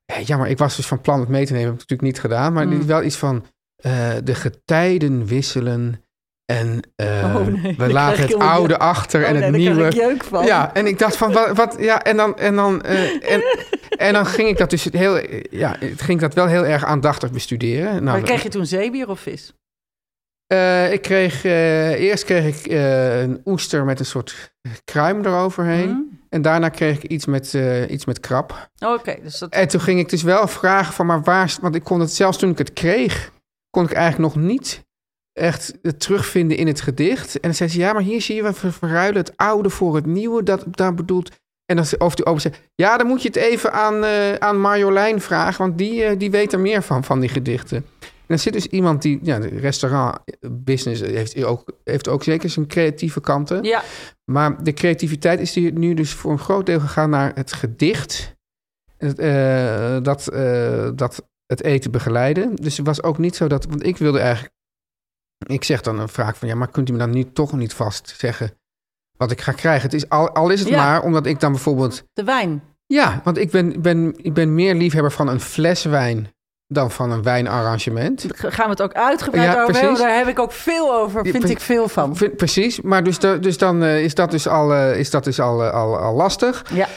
ja, 0.06 0.20
jammer, 0.26 0.48
ik 0.48 0.58
was 0.58 0.76
dus 0.76 0.86
van 0.88 1.02
plan 1.02 1.20
het 1.20 1.30
mee 1.30 1.46
te 1.46 1.52
nemen. 1.54 1.66
Heb 1.68 1.74
ik 1.74 1.80
natuurlijk 1.90 2.10
niet 2.12 2.20
gedaan. 2.20 2.54
Maar 2.54 2.72
is 2.72 2.86
wel 2.86 3.04
iets 3.04 3.16
van... 3.16 3.46
eh, 3.82 4.10
de 4.24 4.36
getijden 4.36 5.26
wisselen 5.26 6.06
en 6.46 6.80
eh, 6.96 7.36
Oh, 7.36 7.46
nee, 7.48 7.76
we 7.78 7.92
laten 7.92 8.22
het 8.22 8.34
oude 8.36 8.70
jeuk- 8.74 8.82
achter 8.82 9.22
Oh, 9.22 9.28
en 9.28 9.34
nee, 9.34 9.44
het 9.44 9.52
nieuwe. 9.52 9.86
ik 9.86 9.94
jeuk 9.94 10.24
van. 10.24 10.46
Ja, 10.46 10.74
en 10.74 10.86
ik 10.88 11.00
dacht 11.00 11.18
van 11.18 11.32
wat, 11.34 11.56
wat 11.58 11.76
ja, 11.80 12.04
en 12.04 12.18
dan 12.18 12.38
en 12.38 12.56
dan 12.56 12.82
eh, 12.82 13.34
en, 13.34 13.42
en 14.08 14.14
dan 14.14 14.26
ging 14.26 14.48
ik 14.50 14.58
dat 14.58 14.70
dus 14.70 14.88
heel 14.92 15.22
ja, 15.50 15.76
het 15.80 16.02
ging 16.02 16.20
dat 16.20 16.34
wel 16.34 16.48
heel 16.48 16.66
erg 16.66 16.86
aandachtig 16.86 17.32
bestuderen. 17.32 17.92
Nou, 17.92 18.04
maar 18.04 18.22
kreeg 18.22 18.44
je 18.44 18.50
toen 18.50 18.66
zeebier 18.66 19.10
of 19.10 19.20
vis? 19.20 19.54
ik 20.92 21.02
kreeg 21.02 21.44
eerst 21.44 22.24
kreeg 22.24 22.46
ik 22.66 22.72
een 22.72 23.42
oester 23.46 23.86
met 23.86 24.00
een 24.00 24.06
soort 24.06 24.54
kruim 24.86 25.26
eroverheen 25.26 25.90
Hm? 25.90 26.16
en 26.30 26.42
daarna 26.42 26.70
kreeg 26.70 26.96
ik 26.96 27.04
iets 27.04 27.26
met 27.26 27.58
iets 27.90 28.06
met 28.06 28.20
krab. 28.20 28.70
Oh, 28.80 28.94
Oké, 28.94 29.16
dus 29.24 29.40
dat... 29.40 29.50
En 29.50 29.68
toen 29.68 29.82
ging 29.82 30.00
ik 30.00 30.10
dus 30.10 30.24
wel 30.24 30.48
vragen 30.48 30.94
van 30.94 31.06
maar 31.06 31.22
waar, 31.22 31.56
want 31.62 31.76
ik 31.76 31.84
kon 31.84 32.00
het 32.00 32.14
zelfs 32.14 32.38
toen 32.38 32.50
ik 32.50 32.58
het 32.58 32.74
kreeg, 32.74 33.32
kon 33.72 33.84
ik 33.84 33.92
eigenlijk 33.92 34.34
nog 34.34 34.44
niet 34.44 34.86
echt 35.34 35.74
terugvinden 35.98 36.58
in 36.58 36.68
het 36.68 36.82
gedicht. 36.82 37.34
En 37.34 37.40
dan 37.42 37.54
zei 37.54 37.70
ze, 37.70 37.78
ja, 37.78 37.94
maar 37.94 38.02
hier 38.02 38.22
zie 38.22 38.36
je, 38.36 38.44
we 38.44 38.54
ver- 38.54 38.74
verruilen 38.74 39.22
het 39.22 39.38
oude 39.38 39.70
voor 39.70 39.96
het 39.96 40.06
nieuwe, 40.06 40.44
dat 40.44 40.64
daar 40.70 40.94
bedoelt. 40.94 41.40
En 41.66 41.76
dan 41.76 41.86
over 41.98 42.16
die 42.16 42.26
open 42.26 42.42
zei, 42.42 42.54
ja, 42.76 42.98
dan 42.98 43.08
moet 43.08 43.22
je 43.22 43.28
het 43.28 43.38
even 43.38 43.74
aan, 43.74 44.04
eh, 44.04 44.34
aan 44.34 44.60
Marjolein 44.60 45.22
vragen, 45.22 45.66
want 45.66 45.78
die, 45.78 46.04
eh, 46.04 46.20
die 46.20 46.32
weet 46.32 46.54
er 46.54 46.60
meer 46.60 46.82
van, 46.84 47.04
van 47.04 47.20
die 47.20 47.30
gedichten. 47.30 47.86
En 48.02 48.38
er 48.38 48.40
zit 48.40 48.54
dus 48.54 48.68
iemand 48.68 49.02
die, 49.02 49.20
ja, 49.22 49.40
de 49.40 49.48
restaurant 49.48 50.18
business 50.52 51.02
heeft 51.02 51.44
ook, 51.44 51.72
heeft 51.84 52.08
ook 52.08 52.24
zeker 52.24 52.50
zijn 52.50 52.68
creatieve 52.68 53.22
kanten. 53.22 53.64
Ja, 53.64 53.84
Maar 54.32 54.64
de 54.64 54.74
creativiteit 54.74 55.40
is 55.40 55.56
hier 55.56 55.72
nu 55.72 55.94
dus 55.94 56.14
voor 56.14 56.32
een 56.32 56.40
groot 56.40 56.66
deel 56.66 56.80
gegaan 56.80 57.10
naar 57.10 57.32
het 57.36 57.54
gedicht. 57.54 58.36
Eh, 58.98 59.98
dat, 60.02 60.30
dat 60.96 61.30
het 61.52 61.64
eten 61.64 61.92
begeleiden. 61.92 62.56
Dus 62.56 62.78
het 62.78 62.86
was 62.86 63.04
ook 63.04 63.18
niet 63.18 63.36
zo 63.36 63.48
dat... 63.48 63.66
Want 63.66 63.86
ik 63.86 63.98
wilde 63.98 64.20
eigenlijk... 64.20 64.54
Ik 65.48 65.64
zeg 65.64 65.82
dan 65.82 66.00
een 66.00 66.10
vraag 66.10 66.38
van... 66.38 66.48
Ja, 66.48 66.56
maar 66.56 66.72
kunt 66.72 66.90
u 66.90 66.92
me 66.92 66.98
dan 66.98 67.10
niet, 67.10 67.36
toch 67.36 67.54
niet 67.54 67.74
vast 67.74 68.14
zeggen 68.18 68.52
wat 69.18 69.32
ik 69.32 69.42
ga 69.42 69.52
krijgen? 69.52 69.82
Het 69.84 69.94
is, 69.94 70.10
al, 70.10 70.30
al 70.30 70.50
is 70.50 70.60
het 70.60 70.70
Ja. 70.70 70.78
maar 70.86 71.02
omdat 71.04 71.26
ik 71.26 71.40
dan 71.40 71.52
bijvoorbeeld... 71.52 72.04
de 72.14 72.24
wijn. 72.24 72.64
Ja, 72.86 73.22
want 73.24 73.38
ik 73.38 73.52
ben, 73.52 73.82
ben, 73.82 74.14
ik 74.18 74.34
ben 74.34 74.56
meer 74.56 74.76
liefhebber 74.76 75.12
van 75.12 75.28
een 75.28 75.40
fles 75.40 75.84
wijn... 75.84 76.34
dan 76.68 76.92
van 76.92 77.12
een 77.12 77.24
wijnarrangement. 77.24 78.26
Gaan 78.36 78.66
we 78.66 78.72
het 78.72 78.82
ook 78.82 78.94
uitgebreid 78.94 79.52
Ja, 79.54 79.62
over 79.64 79.76
hebben. 79.76 79.98
Daar 79.98 80.18
heb 80.18 80.28
ik 80.28 80.40
ook 80.40 80.52
veel 80.52 80.94
over, 80.96 81.26
vind 81.26 81.50
ik 81.50 81.60
veel 81.60 81.88
van. 81.88 82.16
Vind- 82.16 82.36
Precies, 82.38 82.82
maar 82.82 83.04
dus, 83.04 83.20
de- 83.20 83.40
dus 83.40 83.58
dan 83.58 83.84
eh, 83.84 84.04
is 84.04 84.16
dat 84.16 84.32
dus 84.32 84.48
al, 84.48 84.74
eh, 84.74 85.00
is 85.00 85.10
dat 85.10 85.24
dus 85.24 85.40
al, 85.40 85.64
eh, 85.64 85.72
al, 85.74 85.98
al 85.98 86.16
lastig. 86.16 86.64
Ja, 86.74 86.88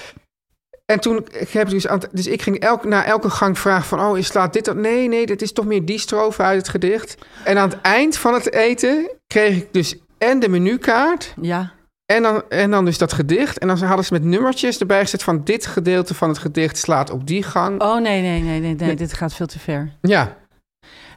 En 0.87 1.00
toen 1.00 1.26
ik 1.38 1.49
heb 1.50 1.69
dus 1.69 1.87
aan 1.87 2.00
dus 2.12 2.26
ik 2.26 2.43
ging 2.43 2.59
elk, 2.59 2.85
na 2.85 3.05
elke 3.05 3.31
gang 3.31 3.59
vragen 3.59 3.85
van 3.87 4.00
oh, 4.00 4.19
is 4.19 4.26
slaat 4.26 4.53
dit 4.53 4.64
dat? 4.64 4.76
Nee, 4.76 5.09
nee, 5.09 5.26
dit 5.26 5.43
is 5.43 5.53
toch 5.53 5.64
meer 5.64 5.85
die 5.85 5.99
strofe 5.99 6.43
uit 6.43 6.59
het 6.59 6.69
gedicht. 6.69 7.17
En 7.45 7.59
aan 7.59 7.69
het 7.69 7.81
eind 7.81 8.17
van 8.17 8.35
het 8.35 8.53
eten 8.53 9.11
kreeg 9.26 9.57
ik 9.57 9.73
dus 9.73 9.97
en 10.19 10.41
de 10.41 10.49
menukaart 10.49 11.35
ja. 11.41 11.73
en 12.06 12.23
dan, 12.23 12.43
en 12.49 12.71
dan 12.71 12.85
dus 12.85 12.99
dat 12.99 13.13
gedicht. 13.13 13.58
En 13.58 13.69
dan 13.69 13.78
hadden 13.78 14.04
ze 14.04 14.13
met 14.13 14.25
nummertjes 14.25 14.78
erbij 14.78 15.00
gezet 15.00 15.23
van 15.23 15.45
dit 15.45 15.67
gedeelte 15.67 16.15
van 16.15 16.28
het 16.28 16.39
gedicht 16.39 16.78
slaat 16.78 17.11
op 17.11 17.26
die 17.26 17.43
gang. 17.43 17.82
Oh 17.82 18.00
nee, 18.00 18.21
nee, 18.23 18.41
nee, 18.41 18.61
nee, 18.61 18.75
nee, 18.75 18.87
Nee. 18.87 18.97
dit 18.97 19.13
gaat 19.13 19.35
veel 19.35 19.47
te 19.47 19.58
ver. 19.58 19.93
Ja, 20.00 20.37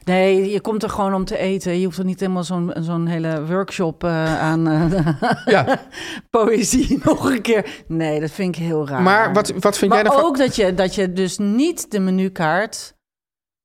Nee, 0.08 0.50
je 0.50 0.60
komt 0.60 0.82
er 0.82 0.90
gewoon 0.90 1.14
om 1.14 1.24
te 1.24 1.38
eten. 1.38 1.78
Je 1.78 1.84
hoeft 1.84 1.98
er 1.98 2.04
niet 2.04 2.20
helemaal 2.20 2.44
zo'n 2.44 2.72
zo'n 2.80 3.06
hele 3.06 3.46
workshop 3.46 4.04
eh, 4.04 4.40
aan 4.40 4.68
eh, 4.68 5.06
ja. 5.44 5.80
poëzie 6.30 7.00
nog 7.04 7.30
een 7.30 7.42
keer. 7.42 7.84
Nee, 7.86 8.20
dat 8.20 8.30
vind 8.30 8.56
ik 8.56 8.62
heel 8.62 8.88
raar. 8.88 9.02
maar 9.02 9.32
wat, 9.32 9.52
wat 9.58 9.78
vind 9.78 9.90
maar 9.92 10.02
jij 10.02 10.10
ervan? 10.10 10.24
ook 10.26 10.38
dat 10.38 10.56
je, 10.56 10.74
dat 10.74 10.94
je 10.94 11.12
dus 11.12 11.38
niet 11.38 11.90
de 11.90 11.98
menukaart 12.00 12.94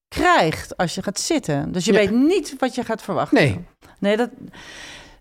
krijgt 0.08 0.78
als 0.78 0.96
je 0.96 1.04
gaat 1.04 1.20
zitten. 1.20 1.72
Dus 1.72 1.86
je 1.86 1.92
Ja. 1.94 1.98
weet 2.00 2.12
niet 2.12 2.56
wat 2.60 2.76
je 2.76 2.84
gaat 2.84 3.02
verwachten. 3.02 3.38
Nee, 3.38 3.66
Nee, 4.00 4.18
dat... 4.18 4.30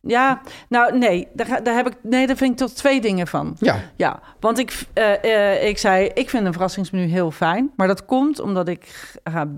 Ja, 0.07 0.41
nou 0.69 0.99
nee, 0.99 1.29
daar, 1.33 1.63
daar 1.63 1.75
heb 1.75 1.87
ik... 1.87 1.97
Nee, 2.03 2.27
daar 2.27 2.37
vind 2.37 2.51
ik 2.53 2.57
tot 2.57 2.77
twee 2.77 3.01
dingen 3.01 3.27
van. 3.27 3.57
ja, 3.59 3.81
Ja, 3.97 4.21
want 4.41 4.59
ik, 4.59 4.87
eh, 4.93 5.25
eh, 5.55 5.69
ik 5.69 5.79
zei, 5.79 6.11
ik 6.15 6.31
vind 6.31 6.47
een 6.47 6.53
verrassingsmenu 6.53 7.05
heel 7.07 7.31
fijn. 7.31 7.73
Maar 7.77 7.87
dat 7.87 8.05
komt 8.05 8.41
omdat 8.41 8.69
ik 8.69 9.13
ga... 9.25 9.49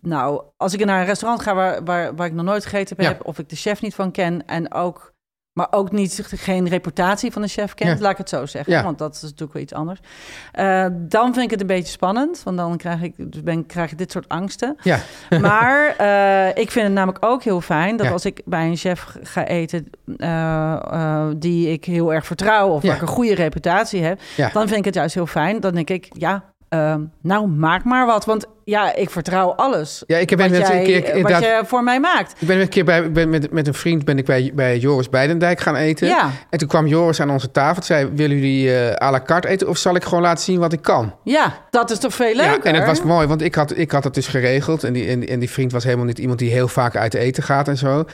Nou, 0.00 0.42
als 0.56 0.74
ik 0.74 0.84
naar 0.84 1.00
een 1.00 1.06
restaurant 1.06 1.42
ga 1.42 1.54
waar, 1.54 1.84
waar, 1.84 2.14
waar 2.14 2.26
ik 2.26 2.32
nog 2.32 2.44
nooit 2.44 2.64
gegeten 2.64 2.96
Ja. 2.98 3.08
heb... 3.08 3.24
of 3.26 3.38
ik 3.38 3.48
de 3.48 3.56
chef 3.56 3.82
niet 3.82 3.94
van 3.94 4.10
ken 4.10 4.46
en 4.46 4.72
ook... 4.72 5.14
Maar 5.56 5.66
ook 5.70 5.92
niet, 5.92 6.22
geen 6.34 6.68
reputatie 6.68 7.32
van 7.32 7.42
de 7.42 7.48
chef 7.48 7.74
kent, 7.74 7.96
Ja. 7.96 8.02
laat 8.02 8.10
ik 8.12 8.16
het 8.18 8.28
zo 8.28 8.46
zeggen. 8.46 8.72
Ja. 8.72 8.82
Want 8.82 8.98
dat 8.98 9.14
is 9.14 9.22
natuurlijk 9.22 9.52
wel 9.52 9.62
iets 9.62 9.72
anders. 9.72 10.00
Eh, 10.52 10.86
dan 10.92 11.32
vind 11.32 11.44
ik 11.44 11.50
het 11.50 11.60
een 11.60 11.66
beetje 11.66 11.92
spannend. 11.92 12.42
Want 12.44 12.56
dan 12.56 12.76
krijg 12.76 13.02
ik, 13.02 13.14
dus 13.16 13.42
ben, 13.42 13.66
krijg 13.66 13.90
ik 13.92 13.98
dit 13.98 14.12
soort 14.12 14.28
angsten. 14.28 14.76
ja, 14.82 14.98
Maar 15.40 15.94
eh, 15.96 16.48
ik 16.62 16.70
vind 16.70 16.84
het 16.84 16.94
namelijk 16.94 17.24
ook 17.24 17.42
heel 17.42 17.60
fijn 17.60 17.96
dat 17.96 18.06
Ja. 18.06 18.12
als 18.12 18.24
ik 18.24 18.40
bij 18.44 18.66
een 18.66 18.76
chef 18.76 19.16
ga 19.22 19.46
eten 19.46 19.86
eh, 20.16 21.26
die 21.36 21.68
ik 21.72 21.84
heel 21.84 22.14
erg 22.14 22.26
vertrouw 22.26 22.68
of 22.68 22.82
waar 22.82 22.94
ik 22.94 23.00
een 23.02 23.06
goede 23.08 23.34
reputatie 23.34 24.02
heb, 24.02 24.20
dan 24.52 24.66
vind 24.68 24.78
ik 24.78 24.84
het 24.84 24.94
juist 24.94 25.14
heel 25.14 25.26
fijn. 25.26 25.60
Dan 25.60 25.74
denk 25.74 25.90
ik, 25.90 26.06
ja, 26.18 26.44
ehm, 26.68 27.00
nou 27.22 27.46
maak 27.48 27.84
maar 27.84 28.06
wat. 28.06 28.24
Want 28.24 28.46
ja, 28.64 28.94
ik 28.94 29.10
vertrouw 29.10 29.52
alles. 29.52 30.02
ja. 30.06 30.16
Ik 30.16 30.30
heb 30.30 30.38
wat, 30.38 30.48
net 30.50 30.66
jij, 30.66 30.78
een 30.78 30.84
keer 30.84 31.00
wat 31.02 31.10
inderdaad. 31.14 31.42
je 31.42 31.60
voor 31.64 31.82
mij 31.82 32.00
maakt. 32.00 32.34
Ik 32.40 32.46
ben 32.48 32.60
een 32.60 32.68
keer 32.68 32.84
bij, 32.84 33.12
ben 33.12 33.30
met, 33.30 33.52
met 33.52 33.66
een 33.66 33.74
vriend 33.74 34.04
ben 34.04 34.18
ik 34.18 34.24
bij, 34.24 34.52
bij 34.54 34.78
Joris 34.78 35.08
Beidendijk 35.08 35.60
gaan 35.60 35.76
eten. 35.76 36.06
Ja, 36.08 36.30
En 36.50 36.58
toen 36.58 36.68
kwam 36.68 36.86
Joris 36.86 37.20
aan 37.20 37.30
onze 37.30 37.50
tafel. 37.50 37.82
Zei, 37.82 38.08
willen 38.14 38.36
jullie 38.36 38.74
eh 38.78 39.06
à 39.06 39.10
la 39.10 39.20
carte 39.20 39.48
eten 39.48 39.68
of 39.68 39.76
zal 39.78 39.94
ik 39.94 40.04
gewoon 40.04 40.22
laten 40.22 40.44
zien 40.44 40.58
wat 40.58 40.72
ik 40.72 40.82
kan? 40.82 41.14
ja, 41.22 41.54
dat 41.70 41.90
is 41.90 41.98
toch 41.98 42.14
veel 42.14 42.34
leuker? 42.34 42.56
Ja, 42.56 42.62
en 42.62 42.74
het 42.74 42.86
was 42.86 43.02
mooi, 43.02 43.26
want 43.26 43.42
ik 43.42 43.54
had, 43.54 43.76
ik 43.78 43.90
had 43.90 44.04
het 44.04 44.14
dus 44.14 44.26
geregeld. 44.26 44.84
En 44.84 44.92
die, 44.92 45.08
en, 45.08 45.20
die- 45.20 45.28
en 45.28 45.38
die 45.38 45.50
vriend 45.50 45.72
was 45.72 45.84
helemaal 45.84 46.04
niet 46.06 46.18
iemand 46.18 46.38
die 46.38 46.50
heel 46.50 46.68
vaak 46.68 46.96
uit 46.96 47.14
eten 47.14 47.42
gaat 47.42 47.68
en 47.68 47.76
zo. 47.76 48.04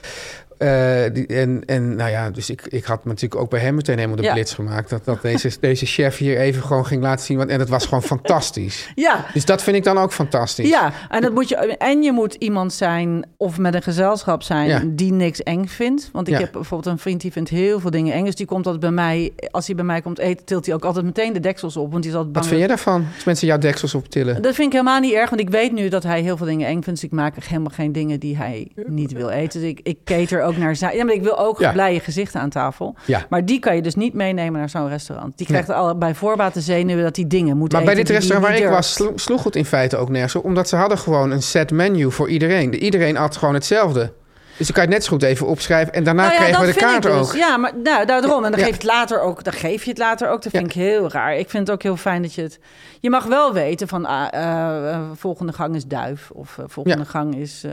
Eh, 0.59 1.03
die, 1.13 1.27
en, 1.27 1.63
en 1.67 1.97
nou 1.97 2.11
ja, 2.11 2.31
dus 2.31 2.51
ik, 2.51 2.63
ik 2.69 2.85
had 2.85 3.05
natuurlijk 3.05 3.41
ook 3.41 3.51
bij 3.51 3.61
hem 3.61 3.75
meteen 3.75 3.97
helemaal 3.97 4.17
de 4.17 4.23
Ja. 4.23 4.33
blitz 4.33 4.55
gemaakt. 4.55 4.91
Dat, 4.91 5.05
dat 5.05 5.23
deze, 5.23 5.51
deze 5.61 5.87
chef 5.87 6.17
hier 6.17 6.39
even 6.39 6.63
gewoon 6.63 6.87
ging 6.87 7.03
laten 7.03 7.25
zien. 7.25 7.37
Wat, 7.37 7.49
en 7.49 7.59
dat 7.59 7.69
was 7.69 7.85
gewoon 7.85 8.03
fantastisch. 8.03 8.93
Ja, 8.95 9.25
Dus 9.33 9.45
dat 9.45 9.63
vind 9.63 9.77
ik 9.77 9.85
dan 9.85 9.99
ook 9.99 10.13
fantastisch. 10.13 10.69
Ja, 10.69 10.93
en, 11.11 11.21
dat 11.23 11.33
moet 11.33 11.49
je, 11.49 11.57
en 11.57 12.03
je 12.03 12.13
moet 12.13 12.35
iemand 12.35 12.73
zijn 12.73 13.25
of 13.37 13.59
met 13.59 13.75
een 13.75 13.83
gezelschap 13.83 14.43
zijn 14.43 14.69
Ja. 14.69 14.83
die 14.87 15.13
niks 15.13 15.43
eng 15.43 15.67
vindt. 15.67 16.09
Want 16.13 16.29
ik 16.29 16.35
Ja. 16.35 16.41
heb 16.41 16.53
bijvoorbeeld 16.53 16.95
een 16.95 16.99
vriend 17.01 17.21
die 17.21 17.33
vindt 17.33 17.51
heel 17.51 17.81
veel 17.81 17.91
dingen 17.91 18.15
eng. 18.15 18.25
Dus 18.25 18.35
die 18.35 18.47
komt 18.47 18.65
altijd 18.67 18.83
bij 18.83 18.91
mij, 18.93 19.33
als 19.51 19.67
hij 19.67 19.75
bij 19.77 19.85
mij 19.85 20.01
komt 20.01 20.19
eten, 20.19 20.45
tilt 20.45 20.67
hij 20.67 20.75
ook 20.75 20.85
altijd 20.85 21.05
meteen 21.05 21.33
de 21.33 21.41
deksels 21.41 21.77
op. 21.77 21.91
Want 21.91 22.03
die 22.03 22.13
is 22.13 22.17
altijd 22.17 22.35
Wat 22.35 22.43
bang. 22.43 22.47
vind 22.47 22.59
jij 22.59 22.69
daarvan? 22.69 23.07
Als 23.15 23.25
mensen 23.25 23.47
jouw 23.47 23.59
deksels 23.59 23.95
optillen. 23.95 24.43
Dat 24.43 24.55
vind 24.55 24.67
ik 24.67 24.73
helemaal 24.73 25.01
niet 25.01 25.13
erg, 25.13 25.29
want 25.31 25.41
ik 25.43 25.51
weet 25.51 25.73
nu 25.73 25.89
dat 25.89 26.03
hij 26.03 26.21
heel 26.21 26.37
veel 26.37 26.47
dingen 26.47 26.67
eng 26.67 26.83
vindt. 26.83 27.01
Dus 27.01 27.05
ik 27.05 27.11
maak 27.11 27.45
helemaal 27.45 27.73
geen 27.75 27.93
dingen 27.93 28.21
die 28.21 28.37
hij 28.37 28.69
niet 28.87 29.13
wil 29.13 29.29
eten. 29.29 29.61
Dus 29.61 29.69
ik, 29.71 29.81
ik 29.83 29.99
cater 30.05 30.42
ook 30.43 30.57
naar 30.57 30.77
zijn... 30.77 30.97
Ja, 30.97 31.05
maar 31.05 31.15
ik 31.15 31.23
wil 31.23 31.39
ook 31.39 31.59
Ja. 31.59 31.73
blije 31.73 32.01
gezichten 32.01 32.41
aan 32.41 32.51
tafel. 32.51 32.95
Ja. 33.07 33.27
Maar 33.29 33.45
die 33.45 33.59
kan 33.59 33.75
je 33.77 33.83
dus 33.83 33.95
niet 33.95 34.15
meenemen 34.15 34.59
naar 34.59 34.69
zo'n 34.69 34.89
restaurant. 34.89 35.37
Die 35.39 35.47
krijgt 35.47 35.71
al 35.71 35.99
bij 35.99 36.15
voorbaat 36.15 36.55
de 36.55 36.61
zenuwen 36.61 37.05
dat 37.05 37.17
hij 37.17 37.25
dingen 37.27 37.57
moet 37.57 37.73
Maar 37.73 37.83
bij 37.85 37.93
eten 37.95 38.05
dit 38.07 38.07
die 38.07 38.29
hij 38.29 38.37
restaurant 38.37 38.61
waar 38.61 38.69
ik 38.71 38.77
was, 38.77 38.93
slo- 38.93 39.13
sloeg 39.15 39.45
het 39.45 39.57
in 39.57 39.65
feite 39.65 39.97
ook 39.97 40.09
nergens 40.09 40.35
op. 40.37 40.45
Omdat 40.45 40.69
ze 40.69 40.77
hadden 40.77 40.99
gewoon 40.99 41.31
een 41.31 41.43
set 41.43 41.71
menu 41.71 42.11
voor 42.13 42.29
iedereen. 42.29 42.75
Iedereen 42.75 43.17
at 43.17 43.37
gewoon 43.37 43.55
hetzelfde. 43.55 44.13
Dus 44.57 44.67
dan 44.67 44.77
kan 44.77 44.85
je 44.85 44.89
het 44.89 44.99
net 44.99 45.05
zo 45.05 45.11
goed 45.13 45.23
even 45.23 45.47
opschrijven. 45.47 45.93
En 45.93 46.05
daarna 46.05 46.23
Nou 46.23 46.35
ja, 46.35 46.41
kregen 46.41 46.61
we 46.61 46.73
de 46.73 46.79
kaart 46.79 47.05
ik 47.05 47.11
ook. 47.11 47.31
dus. 47.31 47.33
Ja, 47.41 47.57
maar 47.57 47.73
nou, 47.83 48.07
daarom. 48.07 48.45
En 48.45 48.51
dan, 48.51 48.61
Ja. 48.61 48.67
geef 48.67 48.67
je 48.67 48.73
het 48.73 48.83
later 48.85 49.21
ook, 49.21 49.45
dan 49.45 49.53
geef 49.53 49.85
je 49.85 49.91
het 49.91 49.99
later 49.99 50.29
ook. 50.31 50.43
Dat 50.43 50.53
vind 50.53 50.75
Ja. 50.75 50.81
ik 50.83 50.87
heel 50.89 51.11
raar. 51.11 51.37
Ik 51.37 51.51
vind 51.51 51.67
het 51.67 51.77
ook 51.77 51.83
heel 51.83 51.97
fijn 51.97 52.23
dat 52.23 52.35
je 52.35 52.43
het... 52.43 52.59
Je 53.01 53.11
mag 53.11 53.25
wel 53.25 53.53
weten 53.53 53.89
van 53.89 54.07
ah, 54.07 54.27
eh, 54.31 54.91
eh, 54.93 55.01
volgende 55.15 55.53
gang 55.53 55.75
is 55.75 55.85
duif. 55.87 56.31
Of 56.31 56.59
eh, 56.59 56.65
volgende 56.69 56.99
Ja. 56.99 57.05
gang 57.11 57.37
is 57.37 57.65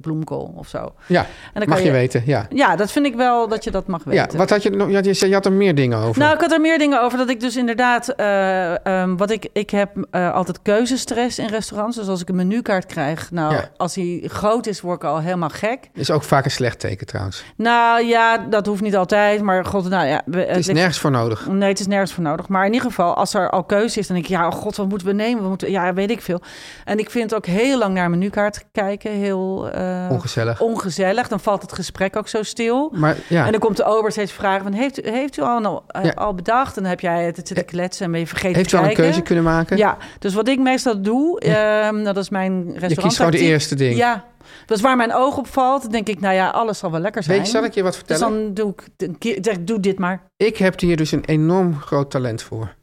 bloemkool 0.00 0.52
of 0.56 0.68
zo. 0.68 0.92
Ja, 1.06 1.20
En 1.20 1.26
dan 1.60 1.68
mag 1.68 1.76
kan 1.78 1.86
je 1.86 1.92
weten. 1.92 2.22
Ja. 2.26 2.46
Ja, 2.54 2.76
dat 2.76 2.92
vind 2.92 3.06
ik 3.06 3.14
wel 3.14 3.48
dat 3.48 3.64
je 3.64 3.70
dat 3.70 3.86
mag 3.86 4.02
Ja, 4.04 4.10
weten. 4.10 4.38
wat 4.38 4.50
had 4.50 4.62
je 4.62 4.70
nog? 4.70 4.90
Ja, 4.90 5.00
je, 5.02 5.26
je 5.28 5.34
had 5.34 5.46
er 5.46 5.52
meer 5.52 5.74
dingen 5.74 5.98
over. 5.98 6.20
Nou, 6.22 6.34
ik 6.34 6.40
had 6.40 6.52
er 6.52 6.60
meer 6.60 6.78
dingen 6.78 7.02
over. 7.02 7.18
Dat 7.18 7.28
ik 7.30 7.40
dus 7.40 7.56
inderdaad, 7.56 8.08
eh, 8.08 8.86
ehm, 8.86 9.16
wat 9.16 9.30
ik, 9.30 9.48
ik 9.52 9.70
heb 9.70 9.90
altijd 10.10 10.62
keuzestress 10.62 11.38
in 11.38 11.46
restaurants. 11.48 11.96
Dus 11.96 12.08
als 12.08 12.20
ik 12.20 12.28
een 12.28 12.36
menukaart 12.36 12.86
krijg, 12.86 13.30
nou, 13.30 13.52
Ja. 13.54 13.68
als 13.76 13.94
die 13.94 14.28
groot 14.28 14.66
is, 14.66 14.80
word 14.80 15.02
ik 15.02 15.08
al 15.08 15.20
helemaal 15.20 15.48
gek. 15.48 15.77
Is 15.94 16.10
ook 16.10 16.22
vaak 16.22 16.44
een 16.44 16.50
slecht 16.50 16.80
teken 16.80 17.06
trouwens. 17.06 17.44
Nou 17.56 18.04
ja, 18.04 18.38
dat 18.38 18.66
hoeft 18.66 18.82
niet 18.82 18.96
altijd, 18.96 19.42
maar 19.42 19.64
god, 19.64 19.88
nou 19.88 20.06
ja. 20.06 20.22
we- 20.26 20.38
Het 20.38 20.48
is 20.56 20.66
ligt- 20.66 20.78
nergens 20.78 20.98
voor 20.98 21.10
nodig. 21.10 21.46
Nee, 21.46 21.68
het 21.68 21.80
is 21.80 21.86
nergens 21.86 22.12
voor 22.12 22.22
nodig. 22.24 22.48
Maar 22.48 22.66
in 22.66 22.72
ieder 22.72 22.88
geval, 22.88 23.14
als 23.14 23.34
er 23.34 23.50
al 23.50 23.64
keuze 23.64 23.98
is, 23.98 24.06
dan 24.06 24.16
denk 24.16 24.28
ik, 24.28 24.36
ja, 24.36 24.46
oh 24.46 24.52
god, 24.52 24.76
wat 24.76 24.88
moeten 24.88 25.06
we 25.06 25.12
nemen? 25.12 25.40
Wat 25.40 25.48
moeten 25.48 25.66
we- 25.66 25.72
ja, 25.72 25.92
weet 25.94 26.10
ik 26.10 26.20
veel. 26.22 26.40
En 26.84 26.98
ik 26.98 27.10
vind 27.10 27.34
ook 27.34 27.46
heel 27.46 27.78
lang 27.78 27.94
naar 27.94 28.10
menukaart 28.10 28.64
kijken 28.72 29.10
heel 29.10 29.70
eh, 29.70 30.06
Ongezellig. 30.10 30.60
ongezellig. 30.60 31.28
Dan 31.28 31.40
valt 31.40 31.62
het 31.62 31.72
gesprek 31.72 32.16
ook 32.16 32.28
zo 32.28 32.42
stil. 32.42 32.92
Maar 32.94 33.16
ja, 33.28 33.44
En 33.44 33.50
dan 33.50 33.60
komt 33.60 33.76
de 33.76 33.84
ober 33.84 34.12
steeds 34.12 34.32
vragen 34.32 34.62
van, 34.62 34.72
heeft 34.72 35.06
u, 35.06 35.10
heeft 35.10 35.36
u 35.38 35.42
al, 35.42 35.60
nou, 35.60 35.80
eh, 35.88 36.04
Ja. 36.04 36.10
al 36.14 36.34
bedacht? 36.34 36.76
En 36.76 36.82
dan 36.82 36.90
heb 36.90 37.00
jij 37.00 37.24
het 37.24 37.36
zitten 37.46 37.64
kletsen 37.64 38.04
en 38.04 38.10
ben 38.10 38.20
je 38.20 38.26
vergeten 38.26 38.56
heeft 38.56 38.68
te 38.70 38.76
u 38.76 38.78
al 38.78 38.84
een 38.84 38.94
keuze 38.94 39.20
kunnen 39.22 39.44
maken? 39.44 39.76
Ja, 39.76 39.96
dus 40.18 40.34
wat 40.34 40.48
ik 40.48 40.58
meestal 40.58 41.02
doe, 41.02 41.40
ehm, 41.40 42.04
dat 42.04 42.16
is 42.16 42.28
mijn 42.28 42.52
restaurant. 42.62 42.90
Je 42.94 43.00
kiest 43.02 43.16
gewoon 43.16 43.30
de 43.30 43.38
eerste 43.38 43.74
ding. 43.74 43.96
Ja, 43.96 44.24
is 44.66 44.80
waar 44.80 44.96
mijn 44.96 45.14
oog 45.14 45.36
op 45.36 45.46
valt. 45.46 45.90
Denk 45.90 46.08
ik, 46.08 46.20
nou 46.20 46.34
ja, 46.34 46.48
alles 46.48 46.78
zal 46.78 46.90
wel 46.90 47.00
lekker 47.00 47.22
zijn. 47.22 47.36
Weet 47.36 47.46
je, 47.46 47.52
zal 47.52 47.64
ik 47.64 47.74
je 47.74 47.82
wat 47.82 47.92
dus 47.92 48.02
vertellen? 48.06 48.44
dan 48.44 48.54
doe 48.54 48.74
ik, 49.18 49.44
zeg, 49.44 49.64
doe 49.64 49.80
dit 49.80 49.98
maar. 49.98 50.22
Ik 50.36 50.56
heb 50.56 50.80
hier 50.80 50.96
dus 50.96 51.12
een 51.12 51.24
enorm 51.24 51.78
groot 51.80 52.10
talent 52.10 52.42
voor. 52.42 52.76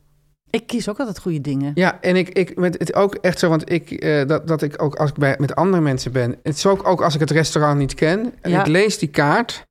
Ik 0.50 0.68
kies 0.68 0.90
ook 0.90 1.00
altijd 1.00 1.20
goede 1.20 1.42
dingen. 1.42 1.72
Ja, 1.76 2.02
en 2.02 2.16
ik, 2.16 2.30
ik 2.30 2.56
met 2.58 2.80
het 2.80 2.94
ook 2.94 3.16
echt 3.16 3.40
zo, 3.40 3.50
want 3.50 3.72
ik, 3.72 3.92
eh, 3.92 4.28
dat, 4.28 4.48
dat 4.48 4.62
ik 4.62 4.82
ook 4.82 4.96
als 4.96 5.10
ik 5.10 5.16
bij, 5.16 5.36
met 5.40 5.56
andere 5.56 5.84
mensen 5.84 6.12
ben. 6.12 6.30
Het 6.44 6.56
is 6.56 6.66
ook, 6.66 6.88
ook 6.88 7.02
als 7.02 7.14
ik 7.14 7.20
het 7.20 7.32
restaurant 7.32 7.78
niet 7.78 7.94
ken 7.94 8.34
en 8.42 8.52
Ja. 8.52 8.60
ik 8.60 8.68
lees 8.68 8.98
die 8.98 9.10
kaart. 9.10 9.64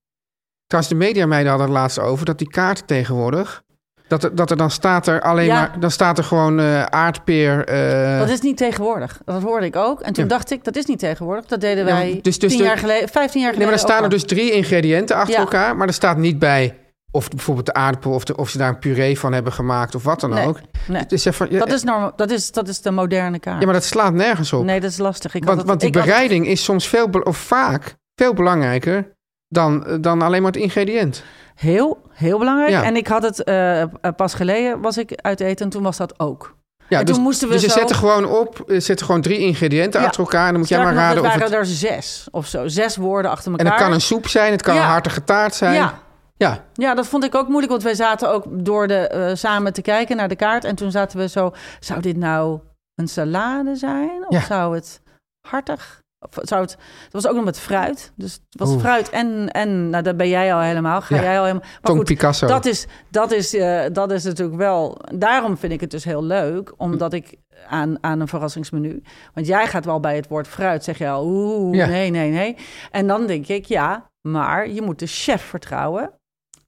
Trouwens, 0.66 0.94
de 0.94 1.00
mediameiden 1.00 1.50
hadden 1.50 1.68
het 1.68 1.78
laatst 1.78 1.98
over 1.98 2.26
dat 2.26 2.38
die 2.38 2.48
kaart 2.48 2.87
tegenwoordig. 2.87 3.62
Dat 4.09 4.25
er, 4.25 4.35
dat 4.35 4.51
er 4.51 4.57
dan 4.57 4.71
staat 4.71 5.07
er 5.07 5.21
alleen 5.23 5.47
Ja. 5.47 5.55
maar. 5.61 5.81
Dan 5.81 5.90
staat 5.90 6.19
er 6.19 6.25
gewoon 6.25 6.61
eh, 6.61 6.83
aardpeer. 6.83 7.64
eh, 7.64 8.19
Dat 8.19 8.29
is 8.29 8.40
niet 8.40 8.57
tegenwoordig. 8.57 9.21
Dat 9.25 9.43
hoorde 9.43 9.67
ik 9.67 9.77
ook. 9.77 10.01
En 10.01 10.12
toen 10.12 10.23
Ja. 10.25 10.31
dacht 10.31 10.51
ik, 10.51 10.64
dat 10.64 10.77
is 10.77 10.85
niet 10.85 10.99
tegenwoordig. 10.99 11.45
Dat 11.47 11.61
deden 11.61 11.87
Ja, 11.87 11.93
wij 11.95 12.19
dus- 12.23 12.38
dus 12.38 12.51
tien 12.51 12.59
de- 12.59 12.64
jaar 12.64 12.79
geleden, 12.79 13.09
15 13.09 13.40
jaar 13.40 13.51
nee, 13.51 13.61
geleden 13.61 13.64
maar 13.64 13.73
er 13.73 13.79
staan 13.95 14.03
er 14.03 14.09
dus 14.11 14.25
drie 14.25 14.53
ingrediënten 14.53 15.17
achter 15.17 15.35
elkaar. 15.38 15.77
Maar 15.77 15.87
er 15.87 15.93
staat 15.95 16.17
niet 16.17 16.38
bij 16.38 16.79
of 17.11 17.29
bijvoorbeeld 17.29 17.67
de 17.67 17.75
aardappel 17.75 18.11
of, 18.12 18.25
de, 18.25 18.37
of 18.37 18.49
ze 18.49 18.59
daar 18.59 18.69
een 18.69 18.79
puree 18.79 19.19
van 19.19 19.33
hebben 19.33 19.53
gemaakt 19.53 19.95
of 19.95 20.03
wat 20.05 20.21
dan 20.21 20.31
Nee, 20.31 20.47
ook. 20.47 20.59
nee. 20.88 21.03
Ja, 21.49 21.59
Dat 21.59 21.73
is, 21.73 21.83
normaal, 21.83 22.12
dat, 22.17 22.31
is, 22.31 22.53
dat 22.53 22.69
is 22.69 22.81
de 22.81 22.90
moderne 22.90 23.38
kaart. 23.38 23.59
ja, 23.59 23.64
maar 23.64 23.75
dat 23.75 23.85
slaat 23.85 24.12
nergens 24.12 24.53
op. 24.53 24.64
Nee, 24.64 24.81
dat 24.81 24.90
is 24.90 24.99
lastig. 24.99 25.35
Ik 25.35 25.45
had 25.45 25.49
want, 25.49 25.59
het- 25.59 25.69
want 25.69 25.81
die 25.81 25.90
had- 26.01 26.05
bereiding 26.09 26.47
is 26.47 26.64
soms 26.64 26.88
veel, 26.88 27.07
of 27.23 27.37
vaak 27.37 27.95
veel 28.14 28.35
belangrijker 28.35 29.13
dan, 29.55 29.99
dan 30.01 30.23
alleen 30.23 30.43
maar 30.43 30.53
het 30.53 30.61
ingrediënt. 30.61 31.23
Heel, 31.55 31.99
heel 32.12 32.38
belangrijk. 32.38 32.71
Ja. 32.71 32.83
En 32.83 32.97
ik 32.97 33.07
had 33.07 33.23
het 33.23 33.45
eh, 33.45 33.83
eh, 33.83 33.88
pas 34.17 34.35
geleden, 34.35 34.81
was 34.81 34.99
ik 34.99 35.12
uit 35.14 35.40
eten 35.40 35.64
en 35.64 35.71
toen 35.71 35.83
was 35.83 35.97
dat 35.97 36.21
ook. 36.21 36.57
Ja, 36.88 36.99
En 36.99 37.05
dus, 37.05 37.14
toen 37.14 37.25
moesten 37.25 37.49
we 37.49 37.55
dus 37.55 37.62
ze 37.62 37.69
zo- 37.69 37.79
zetten 37.79 37.97
gewoon 37.97 38.27
op, 38.27 38.61
eh, 38.67 38.81
zetten 38.81 39.07
gewoon 39.07 39.21
drie 39.21 39.38
ingrediënten 39.38 40.01
Ja. 40.01 40.07
achter 40.07 40.21
elkaar. 40.23 40.45
En 40.47 40.51
dan 40.51 40.61
moet 40.61 40.69
jij 40.69 40.79
maar 40.79 40.87
nog, 40.93 40.97
raden 40.97 41.17
het 41.17 41.25
of 41.27 41.31
waren 41.33 41.43
het... 41.43 41.53
er 41.53 41.67
zes 41.67 42.29
of 42.31 42.47
zo. 42.47 42.69
Zes 42.69 42.97
woorden 42.97 43.31
achter 43.31 43.53
En 43.53 43.59
elkaar. 43.59 43.73
het 43.75 43.83
kan 43.83 43.93
een 43.93 44.01
soep 44.01 44.29
zijn, 44.29 44.53
het 44.53 44.62
kan 44.62 44.75
Ja. 44.75 44.81
een 44.83 44.87
hartige 44.88 45.25
taart 45.25 45.55
zijn. 45.55 45.75
Ja, 45.75 46.03
Ja, 46.37 46.64
Ja, 46.75 46.95
dat 46.95 47.07
vond 47.07 47.25
ik 47.25 47.35
ook 47.35 47.47
moeilijk, 47.49 47.71
want 47.71 47.83
wij 47.83 47.95
zaten 47.95 48.31
ook 48.31 48.45
door 48.51 48.87
de, 48.87 48.95
eh, 49.09 49.35
samen 49.35 49.73
te 49.73 49.83
kijken 49.83 50.17
naar 50.17 50.29
de 50.29 50.37
kaart. 50.37 50.64
En 50.64 50.75
toen 50.75 50.90
zaten 50.90 51.19
we 51.19 51.29
zo, 51.29 51.53
zou 51.81 52.01
dit 52.01 52.17
nou 52.17 52.59
een 52.95 53.09
salade 53.09 53.77
zijn? 53.77 54.25
Of 54.29 54.35
Ja. 54.35 54.40
zou 54.40 54.75
het 54.75 55.01
hartig? 55.49 56.01
Zou 56.31 56.61
het, 56.63 56.71
het 57.05 57.13
was 57.13 57.27
ook 57.27 57.35
nog 57.35 57.45
met 57.45 57.59
fruit. 57.61 58.13
Dus 58.17 58.33
het 58.33 58.61
was 58.61 58.69
Oeh. 58.71 58.81
fruit 58.81 59.11
en, 59.11 59.49
en 59.51 59.91
nou, 59.91 60.03
dat 60.03 60.17
ben 60.17 60.29
jij 60.29 60.55
al 60.55 60.61
helemaal. 60.61 61.01
Ga 61.01 61.15
Ja. 61.17 61.23
jij 61.23 61.39
al 61.39 61.45
helemaal. 61.45 61.69
Maar 61.83 61.93
goed, 61.95 62.05
Picasso. 62.05 62.47
dat 62.47 62.65
is, 62.65 62.87
dat, 63.11 63.33
is, 63.33 63.55
eh, 63.55 63.85
dat 63.93 64.11
is 64.11 64.25
natuurlijk 64.25 64.59
wel... 64.59 64.99
Daarom 65.15 65.57
vind 65.57 65.73
ik 65.73 65.81
het 65.81 65.91
dus 65.91 66.05
heel 66.05 66.25
leuk, 66.25 66.73
omdat 66.77 67.13
ik 67.13 67.35
aan, 67.69 67.97
aan 68.01 68.21
een 68.21 68.29
verrassingsmenu... 68.29 69.03
Want 69.35 69.47
jij 69.47 69.67
gaat 69.67 69.85
wel 69.85 70.01
bij 70.01 70.17
het 70.17 70.29
woord 70.29 70.49
fruit, 70.49 70.85
zeg 70.85 70.99
je 70.99 71.09
al... 71.09 71.27
Oeh, 71.27 71.77
Ja. 71.77 71.87
nee, 71.87 72.11
nee, 72.11 72.31
nee. 72.31 72.57
En 72.91 73.07
dan 73.07 73.27
denk 73.27 73.47
ik, 73.47 73.65
ja, 73.65 74.11
maar 74.21 74.69
je 74.71 74.83
moet 74.83 74.99
de 74.99 75.07
chef 75.07 75.43
vertrouwen 75.43 76.11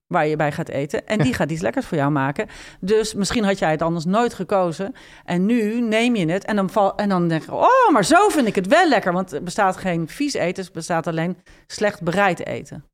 waar 0.06 0.26
je 0.26 0.36
bij 0.36 0.52
gaat 0.52 0.68
eten. 0.68 1.06
En 1.06 1.18
die 1.18 1.34
gaat 1.34 1.50
iets 1.50 1.60
lekkers 1.60 1.86
voor 1.86 1.98
jou 1.98 2.10
maken. 2.10 2.48
Dus 2.80 3.14
misschien 3.14 3.44
had 3.44 3.58
jij 3.58 3.70
het 3.70 3.82
anders 3.82 4.04
nooit 4.04 4.34
gekozen. 4.34 4.94
En 5.24 5.46
nu 5.46 5.80
neem 5.80 6.16
je 6.16 6.30
het 6.30 6.44
en 6.44 6.56
dan, 6.56 6.70
val, 6.70 6.96
en 6.96 7.08
dan 7.08 7.28
denk 7.28 7.44
je... 7.44 7.52
oh, 7.52 7.90
maar 7.92 8.04
zo 8.04 8.28
vind 8.28 8.46
ik 8.46 8.54
het 8.54 8.66
wel 8.66 8.88
lekker. 8.88 9.12
Want 9.12 9.32
er 9.32 9.42
bestaat 9.42 9.76
geen 9.76 10.08
vies 10.08 10.34
eten, 10.34 10.64
er 10.64 10.70
bestaat 10.72 11.06
alleen 11.06 11.36
slecht 11.66 12.02
bereid 12.02 12.46
eten. 12.46 12.84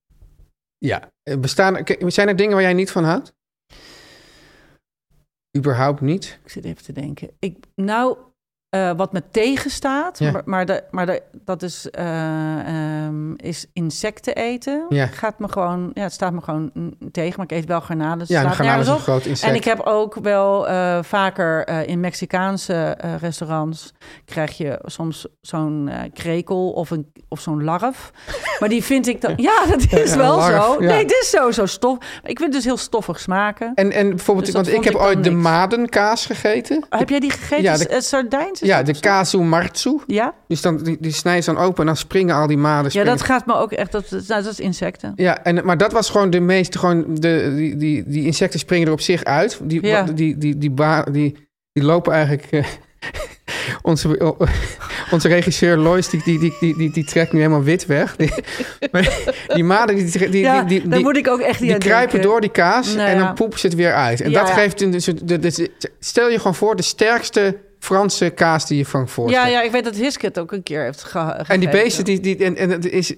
Ja, 0.79 1.11
Eh, 1.22 1.38
bestaan, 1.38 1.85
zijn 1.98 2.29
er 2.29 2.37
dingen 2.37 2.53
waar 2.53 2.62
jij 2.62 2.72
niet 2.72 2.90
van 2.90 3.05
houdt? 3.05 3.33
Überhaupt 5.57 6.01
niet? 6.01 6.38
Ik 6.44 6.51
zit 6.51 6.64
even 6.64 6.83
te 6.85 6.92
denken. 6.92 7.31
Ik, 7.38 7.57
nou, 7.75 8.18
eh, 8.72 8.90
wat 8.96 9.12
me 9.12 9.22
tegenstaat, 9.30 10.18
Ja. 10.18 10.30
maar, 10.30 10.42
maar, 10.44 10.66
de, 10.66 10.82
maar 10.90 11.06
de, 11.06 11.22
dat 11.44 11.62
is, 11.62 11.90
eh, 11.90 12.58
ehm, 13.04 13.32
is 13.37 13.66
insecten 13.72 14.35
eten. 14.35 14.87
Ja. 14.88 15.06
Gaat 15.06 15.38
me 15.38 15.48
gewoon, 15.48 15.90
ja, 15.94 16.02
het 16.02 16.12
staat 16.12 16.32
me 16.32 16.40
gewoon 16.40 16.70
tegen, 17.12 17.35
maar 17.37 17.46
ik 17.50 17.56
eet 17.56 17.64
wel 17.66 17.80
garnalen. 17.80 18.24
Ja, 18.28 18.48
garnalen 18.50 18.80
is 18.80 18.88
een 18.88 18.98
groot 18.98 19.24
insect. 19.26 19.50
En 19.50 19.56
ik 19.56 19.64
heb 19.64 19.80
ook 19.80 20.14
wel 20.22 20.68
eh, 20.68 20.98
vaker 21.02 21.68
in 21.88 22.00
Mexicaanse 22.00 22.96
restaurants 23.20 23.92
krijg 24.24 24.56
je 24.56 24.78
soms 24.85 25.26
zo'n 25.40 25.90
krekel 26.14 26.70
of, 26.70 26.90
een, 26.90 27.12
of 27.28 27.40
zo'n 27.40 27.64
larf. 27.64 28.11
Maar 28.61 28.68
die 28.70 28.85
vind 28.85 29.06
ik 29.06 29.20
dan... 29.20 29.32
Ja, 29.37 29.66
dat 29.68 29.80
is 29.92 30.11
Ja, 30.11 30.16
wel 30.16 30.37
larf, 30.37 30.64
zo. 30.64 30.78
Nee, 30.78 31.02
het 31.02 31.11
is 31.22 31.30
zo, 31.30 31.50
zo 31.50 31.66
stof. 31.66 31.96
Ik 32.22 32.38
vind 32.38 32.40
het 32.40 32.52
dus 32.52 32.64
heel 32.64 32.76
stoffig 32.76 33.20
smaken. 33.20 33.72
En, 33.74 33.92
en 33.92 34.08
bijvoorbeeld, 34.08 34.46
Dus 34.46 34.54
want 34.54 34.68
ik 34.68 34.85
heb 34.85 34.94
ooit 34.94 35.24
de 35.24 35.30
madenkaas 35.30 36.26
gegeten. 36.26 36.85
Heb 36.90 37.08
jij 37.08 37.20
die 37.20 37.30
gegeten? 37.30 37.62
Ja, 37.62 37.76
de- 37.76 38.00
Sardijns? 38.00 38.61
Is 38.62 38.68
Ja, 38.68 38.83
de 38.83 39.37
marzu. 39.38 39.98
Ja? 40.07 40.35
Dus 40.48 40.61
dan, 40.61 40.77
die, 40.83 40.96
die 41.01 41.12
snijdt 41.12 41.46
dan 41.46 41.59
open 41.59 41.81
en 41.81 41.87
dan 41.87 41.96
springen 41.96 42.35
al 42.35 42.46
die 42.46 42.57
maden. 42.57 42.90
ja, 42.94 43.05
dat 43.05 43.22
gaat 43.22 43.46
me 43.46 43.55
ook 43.55 43.72
echt... 43.72 43.92
Dat, 43.92 44.09
dat, 44.09 44.29
nou, 44.29 44.42
dat 44.42 44.53
is 44.53 44.61
insecten. 44.61 45.12
Ja, 45.16 45.44
en, 45.44 45.64
maar 45.64 45.77
dat 45.77 45.92
was 45.92 46.11
gewoon 46.11 46.31
de 46.31 46.40
meeste, 46.40 46.79
gewoon 46.79 47.05
de, 47.14 47.53
die, 47.57 47.77
die, 47.77 48.05
die 48.07 48.25
insecten 48.25 48.59
springen 48.59 48.87
er 48.87 48.92
op 48.92 49.01
zich 49.01 49.25
uit. 49.25 49.59
Die, 49.62 49.87
Ja. 49.87 50.03
die, 50.03 50.38
die, 50.38 50.59
die, 50.59 50.70
ba- 50.70 51.03
die, 51.11 51.48
die 51.72 51.85
lopen 51.85 52.12
eigenlijk... 52.12 52.46
eh, 52.51 52.64
onze, 53.83 54.35
onze 55.11 55.29
regisseur 55.29 55.77
Lois, 55.77 56.09
die, 56.09 56.22
die, 56.25 56.38
die, 56.38 56.77
die, 56.77 56.90
die, 56.92 57.05
trekt 57.05 57.33
nu 57.33 57.38
helemaal 57.38 57.62
wit 57.62 57.87
weg. 57.87 58.16
Die, 58.16 58.33
maar 58.92 59.18
die 59.55 59.64
maden, 59.64 59.96
die, 59.96 60.11
die, 60.11 60.29
die, 60.29 60.40
ja, 60.40 60.62
die, 60.62 60.88
die, 60.88 61.01
moet 61.03 61.16
ik 61.16 61.29
ook 61.29 61.40
echt 61.40 61.59
die 61.61 61.79
kruipen 61.79 62.11
denken. 62.12 62.31
door 62.31 62.40
die 62.40 62.51
kaas 62.51 62.94
Nou 62.94 63.09
en 63.09 63.18
dan 63.18 63.35
poepen 63.35 63.59
ze 63.59 63.66
het 63.66 63.77
weer 63.77 63.94
uit. 63.94 64.20
En 64.20 64.31
Ja, 64.31 64.40
dat 64.40 64.51
geeft 64.51 64.81
een... 64.81 64.90
Dus, 64.90 65.05
de, 65.05 65.38
de, 65.38 65.70
stel 65.98 66.29
je 66.29 66.37
gewoon 66.37 66.55
voor, 66.55 66.77
de 66.77 66.83
sterkste 66.83 67.57
Franse 67.92 68.31
kaas 68.31 68.66
die 68.66 68.78
je 68.78 68.87
van 68.87 69.09
voorstelt. 69.09 69.46
Ja, 69.46 69.52
ja, 69.52 69.62
ik 69.62 69.70
weet 69.70 69.85
dat 69.85 69.94
Hiske 69.96 70.26
het 70.26 70.38
ook 70.38 70.52
een 70.52 70.62
keer 70.62 70.83
heeft 70.83 71.05
ge 71.05 71.18
En 71.18 71.61
die 71.61 71.68
beesten, 71.68 72.05
die, 72.05 72.20
die, 72.20 72.44
en, 72.44 72.57
en 72.57 72.70
het 72.70 72.88
is, 72.88 73.12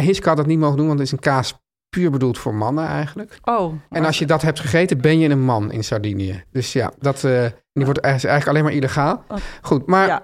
Hiske 0.00 0.28
had 0.28 0.36
dat 0.36 0.46
niet 0.46 0.58
mogen 0.58 0.76
doen, 0.76 0.86
want 0.86 0.98
het 0.98 1.06
is 1.06 1.12
een 1.12 1.18
kaas 1.20 1.60
puur 1.96 2.10
bedoeld 2.10 2.38
voor 2.38 2.54
mannen 2.54 2.86
eigenlijk. 2.86 3.38
Oh. 3.44 3.72
En 3.90 4.04
als 4.04 4.18
je 4.18 4.26
dat 4.26 4.42
hebt 4.42 4.60
gegeten, 4.60 5.00
ben 5.00 5.18
je 5.18 5.28
een 5.28 5.44
man 5.44 5.72
in 5.72 5.84
Sardinië. 5.84 6.44
Dus 6.52 6.72
ja, 6.72 6.90
dat 6.98 7.24
eh, 7.24 7.44
die 7.72 7.84
wordt 7.84 8.00
eigenlijk 8.00 8.48
alleen 8.48 8.64
maar 8.64 8.72
illegaal. 8.72 9.24
Oh. 9.28 9.36
Goed, 9.62 9.86
maar... 9.86 10.06
ja. 10.06 10.22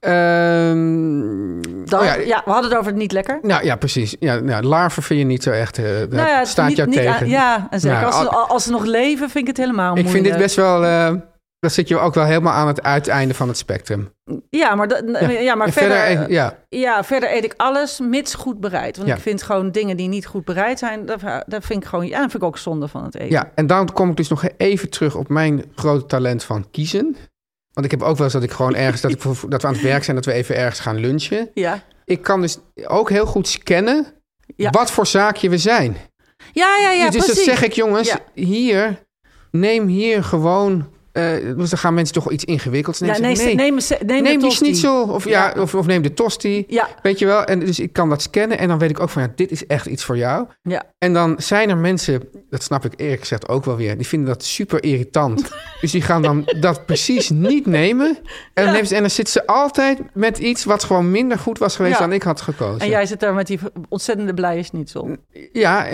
ehm, 0.00 1.60
Dan, 1.84 2.00
oh 2.00 2.04
ja. 2.04 2.14
ja, 2.14 2.42
we 2.44 2.50
hadden 2.50 2.70
het 2.70 2.78
over 2.78 2.90
het 2.92 3.00
niet 3.00 3.12
lekker. 3.12 3.38
nou 3.42 3.64
ja, 3.64 3.76
precies. 3.76 4.16
Ja, 4.20 4.34
nou, 4.40 4.62
larven 4.64 5.02
vind 5.02 5.20
je 5.20 5.26
niet 5.26 5.42
zo 5.42 5.50
echt. 5.50 5.78
Nou 5.78 6.08
ja, 6.16 6.40
is 6.40 6.50
staat 6.50 6.68
niet, 6.68 6.76
jou 6.76 6.88
niet 6.88 6.98
tegen. 6.98 7.14
aan- 7.20 7.28
ja, 7.28 7.66
en 7.70 7.80
zeker 7.80 7.96
Nou, 8.00 8.12
als, 8.12 8.20
ze, 8.22 8.28
al- 8.28 8.46
als 8.48 8.64
ze 8.64 8.70
nog 8.70 8.84
leven, 8.84 9.30
vind 9.30 9.42
ik 9.42 9.46
het 9.46 9.56
helemaal 9.56 9.96
ik 9.96 10.02
moeilijk. 10.04 10.14
vind 10.14 10.24
dit 10.36 10.42
best 10.44 10.56
wel... 10.56 10.84
eh 10.84 11.12
dat 11.60 11.72
zit 11.72 11.88
je 11.88 11.98
ook 11.98 12.14
wel 12.14 12.24
helemaal 12.24 12.52
aan 12.52 12.66
het 12.66 12.82
uiteinde 12.82 13.34
van 13.34 13.48
het 13.48 13.56
spectrum. 13.56 14.12
Ja, 14.50 14.74
maar, 14.74 14.88
dat- 14.88 15.02
ja. 15.40 15.54
maar 15.54 15.66
En 15.66 15.72
verder, 15.72 16.30
ja, 16.30 16.58
ja, 16.68 17.04
verder 17.04 17.32
eet 17.34 17.44
ik 17.44 17.54
alles 17.56 17.98
mits 18.00 18.34
goed 18.34 18.60
bereid. 18.60 18.96
Want 18.96 19.08
Ja. 19.08 19.14
ik 19.14 19.20
vind 19.20 19.42
gewoon 19.42 19.70
dingen 19.70 19.96
die 19.96 20.08
niet 20.08 20.26
goed 20.26 20.44
bereid 20.44 20.78
zijn, 20.78 21.06
dat, 21.06 21.20
dat 21.46 21.64
vind 21.64 21.82
ik 21.82 21.88
gewoon, 21.88 22.06
ja, 22.06 22.20
dat 22.20 22.30
vind 22.30 22.42
ik 22.42 22.48
ook 22.48 22.58
zonde 22.58 22.88
van 22.88 23.04
het 23.04 23.14
eten. 23.14 23.30
ja, 23.30 23.50
en 23.54 23.66
dan 23.66 23.92
kom 23.92 24.10
ik 24.10 24.16
dus 24.16 24.28
nog 24.28 24.44
even 24.56 24.90
terug 24.90 25.14
op 25.14 25.28
mijn 25.28 25.64
grote 25.74 26.06
talent 26.06 26.44
van 26.44 26.70
kiezen. 26.70 27.16
Want 27.72 27.86
ik 27.92 27.98
heb 27.98 28.02
ook 28.08 28.14
wel 28.16 28.24
eens 28.24 28.32
dat 28.32 28.42
ik 28.42 28.50
gewoon 28.50 28.74
ergens... 28.74 29.00
dat, 29.00 29.10
ik, 29.10 29.22
dat 29.48 29.62
we 29.62 29.68
aan 29.68 29.72
het 29.74 29.82
werk 29.82 30.04
zijn, 30.04 30.16
dat 30.16 30.24
we 30.24 30.32
even 30.32 30.56
ergens 30.56 30.80
gaan 30.80 30.96
lunchen. 30.96 31.50
Ja, 31.54 31.82
Ik 32.04 32.22
kan 32.22 32.40
dus 32.40 32.58
ook 32.86 33.10
heel 33.10 33.26
goed 33.26 33.48
scannen 33.48 34.06
wat 34.56 34.90
voor 34.90 35.06
zaakje 35.06 35.48
we 35.50 35.58
zijn. 35.58 35.96
ja, 36.52 36.76
ja, 36.80 36.90
ja 36.90 37.10
dus 37.10 37.24
precies. 37.24 37.44
dan 37.44 37.54
zeg 37.54 37.62
ik, 37.64 37.72
jongens, 37.72 38.14
hier, 38.34 39.02
neem 39.50 39.86
hier 39.86 40.24
gewoon... 40.24 40.96
dus 41.56 41.70
dan 41.70 41.78
gaan 41.78 41.94
mensen 41.94 42.14
toch 42.14 42.30
iets 42.30 42.44
ingewikkelds 42.44 42.98
ja, 42.98 43.06
nemen. 43.06 43.22
nee, 43.22 43.36
Zeg, 43.80 44.02
nee, 44.02 44.22
neem, 44.22 44.40
die 44.40 44.50
schnitzel 44.50 45.02
of, 45.02 45.24
ja, 45.24 45.52
Ja. 45.54 45.62
Of, 45.62 45.74
of 45.74 45.86
neem 45.86 46.02
de 46.02 46.14
tosti. 46.14 46.64
Ja, 46.68 46.88
Weet 47.02 47.18
je 47.18 47.26
wel? 47.26 47.44
En 47.44 47.58
dus 47.58 47.80
ik 47.80 47.92
kan 47.92 48.08
dat 48.08 48.22
scannen 48.22 48.58
en 48.58 48.68
dan 48.68 48.78
weet 48.78 48.90
ik 48.90 49.00
ook 49.00 49.08
van... 49.08 49.22
ja, 49.22 49.32
dit 49.34 49.50
is 49.50 49.66
echt 49.66 49.86
iets 49.86 50.04
voor 50.04 50.16
jou. 50.16 50.46
ja. 50.62 50.82
En 50.98 51.12
dan 51.12 51.34
zijn 51.38 51.70
er 51.70 51.76
mensen, 51.76 52.22
dat 52.50 52.62
snap 52.62 52.84
ik 52.84 52.92
eerlijk 52.96 53.20
gezegd 53.20 53.48
ook 53.48 53.64
wel 53.64 53.76
weer... 53.76 53.96
die 53.96 54.06
vinden 54.06 54.28
dat 54.28 54.44
super 54.44 54.82
irritant. 54.82 55.50
dus 55.80 55.90
die 55.90 56.02
gaan 56.02 56.22
dan 56.22 56.44
dat 56.60 56.86
precies 56.86 57.30
niet 57.30 57.66
nemen. 57.66 58.18
En 58.54 58.64
dan, 58.64 58.74
Ja. 58.74 58.84
ze, 58.84 58.94
en 58.94 59.00
dan 59.00 59.10
zitten 59.10 59.32
ze 59.32 59.46
altijd 59.46 59.98
met 60.14 60.38
iets... 60.38 60.64
wat 60.64 60.84
gewoon 60.84 61.10
minder 61.10 61.38
goed 61.38 61.58
was 61.58 61.76
geweest 61.76 61.98
Ja. 61.98 62.00
dan 62.00 62.12
ik 62.12 62.22
had 62.22 62.40
gekozen. 62.40 62.80
En 62.80 62.88
jij 62.88 63.06
zit 63.06 63.20
daar 63.20 63.34
met 63.34 63.46
die 63.46 63.58
ontzettende 63.88 64.34
blije 64.34 64.62
schnitzel. 64.62 65.16
Ja, 65.52 65.86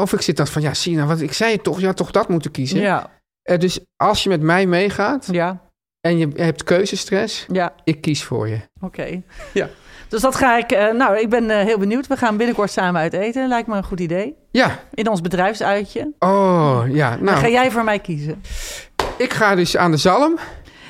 of 0.00 0.12
ik 0.12 0.20
zit 0.20 0.36
dan 0.36 0.46
van... 0.46 0.62
ja, 0.62 0.72
nou, 0.84 1.06
wat, 1.06 1.20
ik 1.20 1.32
zei 1.32 1.60
toch, 1.60 1.80
je 1.80 1.86
had 1.86 1.96
toch 1.96 2.10
dat 2.10 2.28
moeten 2.28 2.50
kiezen. 2.50 2.80
Ja, 2.80 3.10
dus 3.42 3.78
als 3.96 4.22
je 4.22 4.28
met 4.28 4.40
mij 4.40 4.66
meegaat 4.66 5.28
ja, 5.30 5.60
en 6.00 6.18
je 6.18 6.28
hebt 6.36 6.64
keuzestress... 6.64 7.46
ja. 7.52 7.72
ik 7.84 8.00
kies 8.00 8.24
voor 8.24 8.48
je. 8.48 8.58
Oké. 8.80 9.22
Ja. 9.52 9.68
Dus 10.08 10.20
dat 10.20 10.34
ga 10.36 10.56
ik... 10.58 10.72
eh, 10.72 10.92
nou, 10.92 11.18
ik 11.18 11.28
ben 11.30 11.50
eh, 11.50 11.64
heel 11.64 11.78
benieuwd. 11.78 12.06
We 12.06 12.16
gaan 12.16 12.36
binnenkort 12.36 12.70
samen 12.70 13.00
uit 13.00 13.12
eten. 13.12 13.48
Lijkt 13.48 13.68
me 13.68 13.76
een 13.76 13.84
goed 13.84 14.00
idee. 14.00 14.34
Ja. 14.50 14.78
In 14.94 15.08
ons 15.08 15.20
bedrijfsuitje. 15.20 16.12
Oh, 16.18 16.82
ja. 16.88 17.10
Dan 17.10 17.24
Nou, 17.24 17.38
ga 17.38 17.48
jij 17.48 17.70
voor 17.70 17.84
mij 17.84 17.98
kiezen. 17.98 18.42
ik 19.16 19.32
ga 19.32 19.54
dus 19.54 19.76
aan 19.76 19.90
de 19.90 19.96
zalm, 19.96 20.38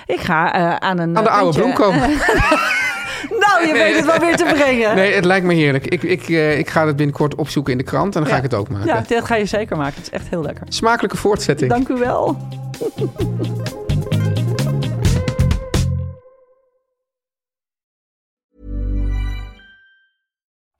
Ik 0.06 0.20
ga 0.20 0.54
eh, 0.54 0.76
aan 0.88 0.98
een... 0.98 1.16
aan 1.16 1.24
de 1.24 1.30
eh, 1.30 1.36
oude 1.36 1.58
bloem 1.58 1.72
komen. 1.72 2.10
Je 3.66 3.72
weet 3.72 3.96
het 3.96 4.05
wel 4.05 4.18
weer 4.18 4.37
te 4.37 4.44
brengen. 4.55 4.94
Nee, 4.94 5.14
het 5.14 5.25
lijkt 5.25 5.46
me 5.46 5.55
heerlijk. 5.55 5.87
Ik, 5.87 6.03
ik, 6.03 6.29
eh, 6.29 6.59
ik 6.59 6.68
ga 6.68 6.87
het 6.87 6.96
binnenkort 6.96 7.35
opzoeken 7.35 7.72
in 7.72 7.79
de 7.79 7.85
krant 7.85 8.16
en 8.16 8.22
dan 8.22 8.31
ga 8.31 8.37
ik 8.37 8.42
het 8.42 8.55
ook 8.55 8.68
maken. 8.68 8.87
Ja, 8.87 9.05
dat 9.09 9.25
ga 9.25 9.35
je 9.35 9.46
zeker 9.46 9.77
maken. 9.77 9.94
Het 9.94 10.03
is 10.03 10.11
echt 10.11 10.29
heel 10.29 10.42
lekker. 10.42 10.66
Smakelijke 10.68 11.16
voortzetting. 11.16 11.70
Dank 11.70 11.88
u 11.88 11.94
wel. 11.94 12.37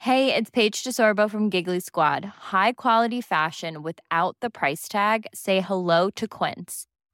Hey, 0.03 0.35
it's 0.35 0.51
Paige 0.51 0.83
DeSorbo 0.83 1.29
from 1.29 1.49
Giggly 1.49 1.79
Squad. 1.79 2.25
High 2.51 2.73
quality 2.73 3.21
fashion 3.21 3.83
without 3.83 4.37
the 4.41 4.51
price 4.51 4.89
tag. 4.89 5.27
Say 5.33 5.61
hello 5.61 6.11
to 6.17 6.27
Quince. 6.27 6.87